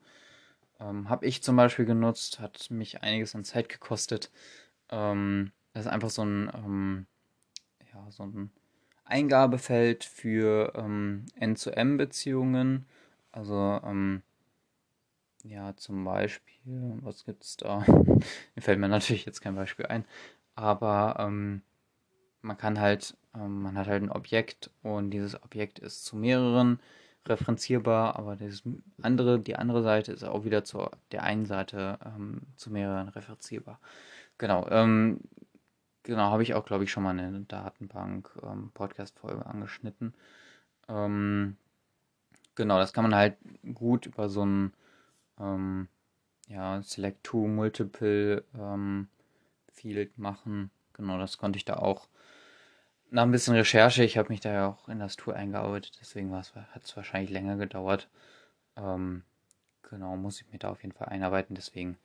ähm, 0.79 1.09
habe 1.09 1.25
ich 1.25 1.41
zum 1.43 1.55
Beispiel 1.55 1.85
genutzt, 1.85 2.39
hat 2.39 2.69
mich 2.69 3.01
einiges 3.01 3.35
an 3.35 3.43
Zeit 3.43 3.69
gekostet. 3.69 4.31
Ähm, 4.89 5.51
das 5.73 5.85
ist 5.85 5.91
einfach 5.91 6.09
so 6.09 6.23
ein, 6.23 6.51
ähm, 6.53 7.05
ja, 7.93 8.11
so 8.11 8.23
ein 8.23 8.51
Eingabefeld 9.05 10.03
für 10.03 10.73
ähm, 10.75 11.25
N-zu-M-Beziehungen. 11.35 12.85
Also 13.31 13.81
ähm, 13.83 14.21
ja, 15.43 15.75
zum 15.75 16.05
Beispiel, 16.05 16.97
was 17.01 17.25
gibt's 17.25 17.57
da? 17.57 17.79
Mir 18.55 18.61
fällt 18.61 18.79
mir 18.79 18.87
natürlich 18.87 19.25
jetzt 19.25 19.41
kein 19.41 19.55
Beispiel 19.55 19.87
ein, 19.87 20.05
aber 20.55 21.17
ähm, 21.19 21.61
man 22.43 22.57
kann 22.57 22.79
halt, 22.79 23.17
ähm, 23.35 23.63
man 23.63 23.77
hat 23.77 23.87
halt 23.87 24.03
ein 24.03 24.11
Objekt 24.11 24.69
und 24.83 25.11
dieses 25.11 25.41
Objekt 25.43 25.79
ist 25.79 26.05
zu 26.05 26.15
mehreren 26.15 26.79
referenzierbar, 27.25 28.17
aber 28.17 28.35
das 28.35 28.63
andere, 29.01 29.39
die 29.39 29.55
andere 29.55 29.81
Seite 29.83 30.11
ist 30.11 30.23
auch 30.23 30.43
wieder 30.45 30.63
zu 30.65 30.89
der 31.11 31.23
einen 31.23 31.45
Seite 31.45 31.97
ähm, 32.05 32.41
zu 32.57 32.69
mehreren 32.71 33.09
referenzierbar. 33.09 33.79
Genau, 34.37 34.67
ähm, 34.69 35.21
genau, 36.03 36.31
habe 36.31 36.43
ich 36.43 36.53
auch, 36.53 36.65
glaube 36.65 36.83
ich, 36.83 36.91
schon 36.91 37.03
mal 37.03 37.11
eine 37.17 37.41
Datenbank 37.41 38.31
ähm, 38.43 38.71
angeschnitten. 39.45 40.13
Ähm, 40.89 41.57
genau, 42.55 42.77
das 42.77 42.93
kann 42.93 43.03
man 43.03 43.15
halt 43.15 43.37
gut 43.73 44.05
über 44.05 44.29
so 44.29 44.45
ein 44.45 44.73
ähm, 45.39 45.87
ja, 46.47 46.81
Select 46.83 47.23
to 47.23 47.47
Multiple 47.47 48.43
ähm, 48.57 49.07
Field 49.71 50.17
machen. 50.17 50.71
Genau, 50.93 51.17
das 51.17 51.37
konnte 51.37 51.57
ich 51.57 51.65
da 51.65 51.77
auch. 51.77 52.07
Nach 53.13 53.21
ein 53.21 53.31
bisschen 53.31 53.53
Recherche, 53.53 54.03
ich 54.03 54.17
habe 54.17 54.29
mich 54.29 54.39
da 54.39 54.51
ja 54.51 54.67
auch 54.67 54.89
in 54.89 54.97
das 54.97 55.17
Tool 55.17 55.35
eingearbeitet, 55.35 55.99
deswegen 56.01 56.35
hat 56.35 56.51
es 56.83 56.97
wahrscheinlich 56.97 57.29
länger 57.29 57.57
gedauert. 57.57 58.09
Ähm, 58.75 59.21
genau, 59.89 60.17
muss 60.17 60.41
ich 60.41 60.51
mir 60.51 60.57
da 60.57 60.69
auf 60.71 60.81
jeden 60.81 60.95
Fall 60.95 61.09
einarbeiten, 61.09 61.55
deswegen. 61.55 61.97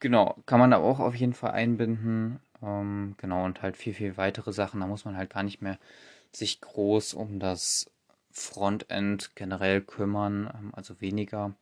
Genau, 0.00 0.36
kann 0.46 0.60
man 0.60 0.72
da 0.72 0.78
auch 0.78 1.00
auf 1.00 1.14
jeden 1.14 1.32
Fall 1.32 1.52
einbinden. 1.52 2.40
Ähm, 2.62 3.14
genau, 3.18 3.46
und 3.46 3.62
halt 3.62 3.78
viel, 3.78 3.94
viel 3.94 4.18
weitere 4.18 4.52
Sachen. 4.52 4.80
Da 4.80 4.86
muss 4.86 5.06
man 5.06 5.16
halt 5.16 5.30
gar 5.30 5.42
nicht 5.42 5.62
mehr 5.62 5.78
sich 6.32 6.60
groß 6.60 7.14
um 7.14 7.40
das 7.40 7.90
Frontend 8.30 9.36
generell 9.36 9.80
kümmern, 9.80 10.50
ähm, 10.54 10.72
also 10.74 11.00
weniger. 11.00 11.54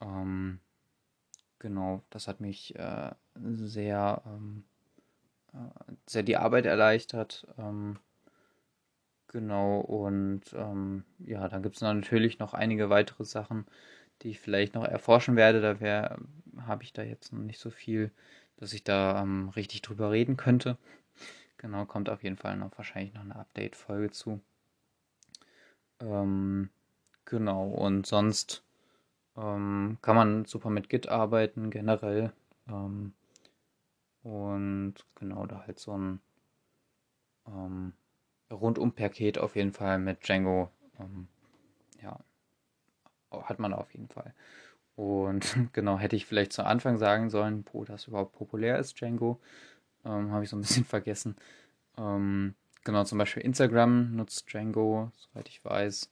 Ähm, 0.00 0.60
genau, 1.60 2.02
das 2.10 2.28
hat 2.28 2.40
mich 2.40 2.76
äh, 2.76 3.12
sehr, 3.36 4.22
ähm, 4.26 4.64
äh, 4.64 4.73
sehr 6.06 6.22
die 6.22 6.36
Arbeit 6.36 6.66
erleichtert. 6.66 7.46
Ähm, 7.58 7.98
genau, 9.28 9.80
und 9.80 10.42
ähm, 10.54 11.04
ja, 11.18 11.48
dann 11.48 11.62
gibt 11.62 11.76
es 11.76 11.82
natürlich 11.82 12.38
noch 12.38 12.54
einige 12.54 12.90
weitere 12.90 13.24
Sachen, 13.24 13.66
die 14.22 14.30
ich 14.30 14.40
vielleicht 14.40 14.74
noch 14.74 14.84
erforschen 14.84 15.36
werde. 15.36 15.60
Da 15.60 16.16
habe 16.66 16.82
ich 16.82 16.92
da 16.92 17.02
jetzt 17.02 17.32
noch 17.32 17.40
nicht 17.40 17.58
so 17.58 17.70
viel, 17.70 18.10
dass 18.56 18.72
ich 18.72 18.84
da 18.84 19.22
ähm, 19.22 19.48
richtig 19.50 19.82
drüber 19.82 20.10
reden 20.10 20.36
könnte. 20.36 20.76
Genau, 21.58 21.84
kommt 21.86 22.10
auf 22.10 22.22
jeden 22.22 22.36
Fall 22.36 22.56
noch 22.56 22.76
wahrscheinlich 22.76 23.14
noch 23.14 23.22
eine 23.22 23.36
Update-Folge 23.36 24.10
zu. 24.10 24.40
Ähm, 26.00 26.70
genau, 27.24 27.68
und 27.68 28.06
sonst 28.06 28.62
ähm, 29.36 29.98
kann 30.02 30.16
man 30.16 30.44
super 30.44 30.70
mit 30.70 30.88
Git 30.88 31.08
arbeiten, 31.08 31.70
generell. 31.70 32.32
Und 34.24 34.94
genau, 35.16 35.46
da 35.46 35.64
halt 35.66 35.78
so 35.78 35.96
ein 35.96 36.20
ähm, 37.46 37.92
Rundum-Paket 38.50 39.38
auf 39.38 39.54
jeden 39.54 39.72
Fall 39.72 39.98
mit 39.98 40.26
Django. 40.26 40.70
Ähm, 40.98 41.28
ja, 42.02 42.18
hat 43.30 43.58
man 43.58 43.74
auf 43.74 43.92
jeden 43.92 44.08
Fall. 44.08 44.34
Und 44.96 45.54
genau, 45.72 45.98
hätte 45.98 46.16
ich 46.16 46.26
vielleicht 46.26 46.52
zu 46.52 46.64
Anfang 46.64 46.98
sagen 46.98 47.28
sollen, 47.30 47.64
wo 47.72 47.84
das 47.84 48.06
überhaupt 48.08 48.32
populär 48.32 48.78
ist, 48.78 48.98
Django. 48.98 49.40
Ähm, 50.04 50.32
Habe 50.32 50.44
ich 50.44 50.50
so 50.50 50.56
ein 50.56 50.62
bisschen 50.62 50.84
vergessen. 50.86 51.36
Ähm, 51.98 52.54
genau, 52.84 53.04
zum 53.04 53.18
Beispiel 53.18 53.42
Instagram 53.42 54.16
nutzt 54.16 54.50
Django, 54.52 55.10
soweit 55.16 55.48
ich 55.48 55.64
weiß. 55.64 56.10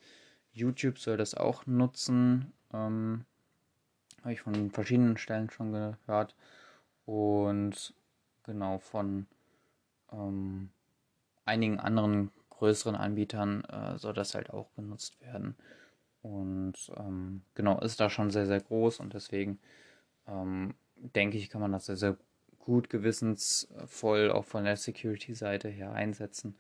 YouTube 0.53 0.98
soll 0.98 1.16
das 1.16 1.35
auch 1.35 1.64
nutzen. 1.64 2.53
Ähm, 2.75 3.25
Habe 4.20 4.35
ich 4.35 4.42
von 4.42 4.70
verschiedenen 4.70 5.16
Stellen 5.16 5.48
schon 5.48 5.72
gehört. 5.72 6.37
Und 7.07 7.94
genau 8.44 8.78
von 8.78 9.26
ähm, 10.12 10.70
einigen 11.44 11.81
anderen 11.81 12.31
größeren 12.50 12.94
Anbietern 12.94 13.64
äh, 13.64 13.98
soll 13.98 14.14
das 14.14 14.35
halt 14.35 14.50
auch 14.50 14.72
genutzt 14.74 15.20
werden. 15.20 15.57
Und 16.22 16.74
ähm, 16.96 17.42
genau, 17.55 17.81
ist 17.81 17.98
da 17.98 18.09
schon 18.09 18.31
sehr, 18.31 18.46
sehr 18.46 18.61
groß 18.61 19.00
und 19.00 19.14
deswegen 19.14 19.59
ähm, 20.28 20.74
denke 20.96 21.37
ich, 21.37 21.50
kann 21.50 21.61
man 21.61 21.72
das 21.72 21.87
sehr, 21.87 21.96
sehr 21.96 22.16
gut 22.61 22.88
gewissensvoll 22.90 24.31
auch 24.31 24.44
von 24.44 24.64
der 24.64 24.76
Security-Seite 24.76 25.68
her 25.68 25.92
einsetzen. 25.92 26.55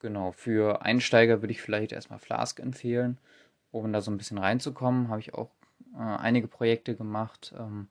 Genau, 0.00 0.32
für 0.32 0.82
Einsteiger 0.82 1.42
würde 1.42 1.52
ich 1.52 1.62
vielleicht 1.62 1.92
erstmal 1.92 2.18
Flask 2.18 2.58
empfehlen, 2.58 3.18
um 3.70 3.92
da 3.92 4.00
so 4.00 4.10
ein 4.10 4.18
bisschen 4.18 4.38
reinzukommen. 4.38 5.08
Habe 5.08 5.20
ich 5.20 5.34
auch 5.34 5.50
äh, 5.94 5.98
einige 5.98 6.48
Projekte 6.48 6.96
gemacht. 6.96 7.54
Ähm, 7.56 7.86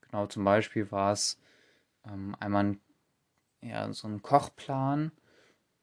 genau, 0.00 0.26
zum 0.26 0.44
Beispiel 0.44 0.90
war 0.90 1.12
es 1.12 1.38
ähm, 2.06 2.36
einmal 2.40 2.76
ja, 3.60 3.92
so 3.92 4.08
ein 4.08 4.22
Kochplan, 4.22 5.12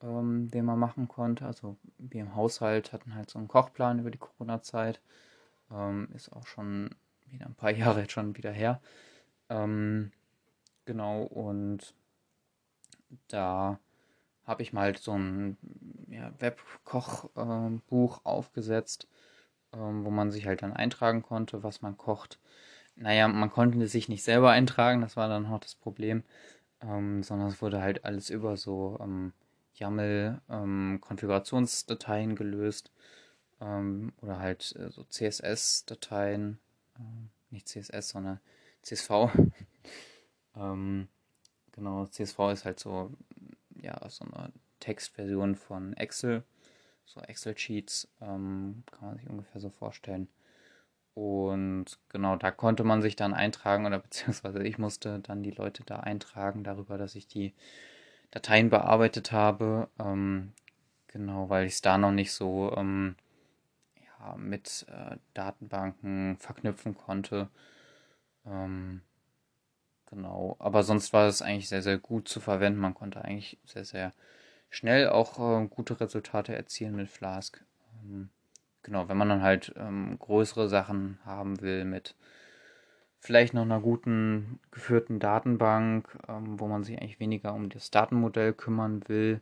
ähm, 0.01 0.49
den 0.51 0.65
man 0.65 0.79
machen 0.79 1.07
konnte. 1.07 1.45
Also 1.45 1.77
wir 1.97 2.21
im 2.21 2.35
Haushalt 2.35 2.93
hatten 2.93 3.15
halt 3.15 3.29
so 3.29 3.39
einen 3.39 3.47
Kochplan 3.47 3.99
über 3.99 4.11
die 4.11 4.17
Corona-Zeit. 4.17 5.01
Ähm, 5.71 6.09
ist 6.15 6.31
auch 6.33 6.45
schon 6.45 6.95
wieder 7.27 7.45
ein 7.45 7.55
paar 7.55 7.71
Jahre 7.75 8.01
jetzt 8.01 8.11
schon 8.13 8.35
wieder 8.37 8.51
her. 8.51 8.81
Ähm, 9.49 10.11
genau, 10.85 11.23
und 11.23 11.93
da 13.27 13.79
habe 14.45 14.63
ich 14.63 14.73
mal 14.73 14.81
halt 14.81 14.99
so 14.99 15.13
ein 15.13 15.57
ja, 16.09 16.31
Webkochbuch 16.39 18.17
äh, 18.17 18.21
aufgesetzt, 18.23 19.07
ähm, 19.73 20.03
wo 20.05 20.09
man 20.09 20.31
sich 20.31 20.47
halt 20.47 20.63
dann 20.63 20.73
eintragen 20.73 21.21
konnte, 21.21 21.63
was 21.63 21.81
man 21.81 21.97
kocht. 21.97 22.39
Naja, 22.99 23.27
man 23.29 23.49
konnte 23.49 23.87
sich 23.87 24.09
nicht 24.09 24.23
selber 24.23 24.51
eintragen, 24.51 24.99
das 25.01 25.15
war 25.15 25.29
dann 25.29 25.45
auch 25.45 25.59
das 25.59 25.75
Problem, 25.75 26.23
ähm, 26.81 27.23
sondern 27.23 27.47
es 27.47 27.61
wurde 27.61 27.81
halt 27.81 28.03
alles 28.03 28.29
über 28.29 28.57
so 28.57 28.99
ähm, 29.01 29.31
YAML-Konfigurationsdateien 29.75 32.31
ähm, 32.31 32.35
gelöst 32.35 32.91
ähm, 33.61 34.11
oder 34.21 34.39
halt 34.39 34.75
äh, 34.75 34.89
so 34.91 35.05
CSS-Dateien, 35.05 36.59
äh, 36.97 37.01
nicht 37.51 37.69
CSS, 37.69 38.09
sondern 38.09 38.41
CSV. 38.81 39.29
Ähm, 40.55 41.07
genau, 41.71 42.07
CSV 42.07 42.39
ist 42.51 42.65
halt 42.65 42.79
so 42.79 43.11
ja, 43.81 43.97
so 44.09 44.25
eine 44.25 44.51
Textversion 44.79 45.55
von 45.55 45.93
Excel, 45.93 46.43
so 47.05 47.21
Excel-Sheets, 47.21 48.07
ähm, 48.21 48.83
kann 48.91 49.09
man 49.09 49.17
sich 49.17 49.29
ungefähr 49.29 49.61
so 49.61 49.69
vorstellen. 49.69 50.27
Und 51.19 51.85
genau, 52.07 52.37
da 52.37 52.49
konnte 52.51 52.85
man 52.85 53.01
sich 53.01 53.15
dann 53.17 53.33
eintragen 53.33 53.85
oder 53.85 53.99
beziehungsweise 54.07 54.63
ich 54.63 54.77
musste 54.77 55.19
dann 55.19 55.43
die 55.43 55.51
Leute 55.51 55.83
da 55.85 55.97
eintragen 55.97 56.63
darüber, 56.63 56.97
dass 56.97 57.15
ich 57.15 57.27
die 57.27 57.53
Dateien 58.31 58.69
bearbeitet 58.69 59.31
habe. 59.31 59.89
Ähm, 59.99 60.53
genau, 61.07 61.49
weil 61.49 61.65
ich 61.67 61.73
es 61.73 61.81
da 61.81 61.97
noch 61.97 62.11
nicht 62.11 62.33
so 62.33 62.73
ähm, 62.77 63.15
ja, 64.19 64.35
mit 64.37 64.85
äh, 64.89 65.17
Datenbanken 65.33 66.37
verknüpfen 66.37 66.95
konnte. 66.95 67.49
Ähm, 68.45 69.01
Genau, 70.07 70.55
aber 70.59 70.83
sonst 70.83 71.13
war 71.13 71.27
es 71.27 71.41
eigentlich 71.41 71.69
sehr, 71.69 71.81
sehr 71.83 71.97
gut 71.99 72.27
zu 72.27 72.39
verwenden. 72.39 72.79
Man 72.79 72.95
konnte 72.95 73.23
eigentlich 73.23 73.59
sehr, 73.65 73.85
sehr 73.85 74.11
schnell 74.69 75.09
auch 75.09 75.39
äh, 75.39 75.67
gute 75.67 75.99
Resultate 75.99 76.55
erzielen 76.55 76.95
mit 76.95 77.09
Flask. 77.09 77.63
Genau, 78.83 79.09
wenn 79.09 79.17
man 79.17 79.29
dann 79.29 79.41
halt 79.41 79.73
ähm, 79.77 80.17
größere 80.19 80.69
Sachen 80.69 81.19
haben 81.25 81.61
will 81.61 81.85
mit 81.85 82.15
vielleicht 83.19 83.53
noch 83.53 83.63
einer 83.63 83.81
guten 83.81 84.59
geführten 84.71 85.19
Datenbank, 85.19 86.17
ähm, 86.27 86.59
wo 86.59 86.67
man 86.67 86.83
sich 86.83 86.97
eigentlich 86.99 87.19
weniger 87.19 87.53
um 87.53 87.69
das 87.69 87.91
Datenmodell 87.91 88.53
kümmern 88.53 89.07
will. 89.07 89.41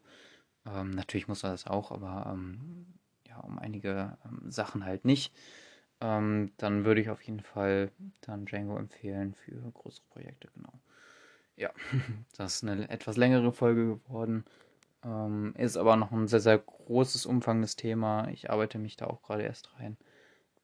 Ähm, 0.65 0.91
natürlich 0.91 1.28
muss 1.28 1.43
er 1.43 1.52
das 1.52 1.67
auch, 1.67 1.91
aber 1.91 2.32
ähm, 2.34 2.88
ja, 3.28 3.38
um 3.39 3.60
einige 3.60 4.17
ähm, 4.26 4.50
Sachen 4.52 4.86
halt 4.86 5.06
nicht 5.06 5.32
ähm, 6.02 6.52
dann 6.58 6.86
würde 6.86 7.02
ich 7.02 7.10
auf 7.10 7.21
jeden 7.21 7.41
Fall 7.41 7.91
dann 8.21 8.45
Django 8.45 8.78
empfehlen 8.78 9.34
für 9.34 9.56
größere 9.73 10.06
Projekte, 10.10 10.47
genau. 10.54 10.73
Ja, 11.56 11.71
das 12.38 12.56
ist 12.56 12.63
eine 12.63 12.89
etwas 12.89 13.17
längere 13.17 13.52
Folge 13.52 13.86
geworden. 13.86 14.45
Ähm, 15.04 15.54
ist 15.58 15.78
aber 15.78 15.96
noch 15.96 16.12
ein 16.12 16.28
sehr, 16.28 16.40
sehr 16.40 16.58
großes, 16.58 17.26
umfangendes 17.26 17.76
Thema. 17.76 18.28
Ich 18.30 18.50
arbeite 18.50 18.80
mich 18.80 18.98
da 18.98 19.08
auch 19.08 19.22
gerade 19.22 19.44
erst 19.44 19.74
rein. 19.80 19.98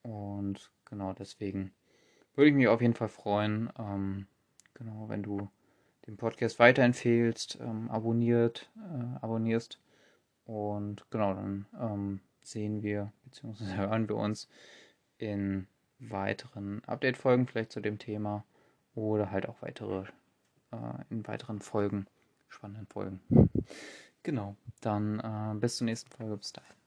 Und 0.02 0.72
genau 0.86 1.14
deswegen 1.14 1.74
würde 2.36 2.50
ich 2.50 2.56
mich 2.56 2.68
auf 2.68 2.82
jeden 2.82 2.96
Fall 2.96 3.10
freuen, 3.10 3.70
ähm, 3.78 4.28
genau, 4.74 5.08
wenn 5.08 5.24
du 5.24 5.50
den 6.08 6.18
Podcast 6.18 6.60
weiterempfehlst, 6.60 7.60
ähm, 7.62 7.90
abonniert, 7.90 8.70
äh, 8.78 9.24
abonnierst. 9.24 9.80
Und 10.46 11.06
genau, 11.10 11.34
dann 11.34 11.66
ähm, 11.80 12.20
sehen 12.42 12.84
wir 12.84 13.12
bzw. 13.26 13.64
hören 13.78 14.10
wir 14.10 14.18
uns 14.18 14.50
in 15.18 15.68
weiteren 16.00 16.84
Update-Folgen 16.86 17.48
vielleicht 17.48 17.72
zu 17.72 17.80
dem 17.80 17.98
Thema 17.98 18.44
oder 18.96 19.32
halt 19.32 19.48
auch 19.48 19.62
weitere 19.62 20.06
äh, 20.72 21.04
in 21.10 21.26
weiteren 21.28 21.62
Folgen, 21.62 22.08
spannenden 22.50 22.88
Folgen. 22.88 23.22
Genau, 24.24 24.56
dann 24.82 25.20
äh, 25.20 25.60
bis 25.60 25.78
zur 25.78 25.86
nächsten 25.86 26.10
Folge. 26.12 26.38
Bis 26.38 26.54
dahin. 26.54 26.83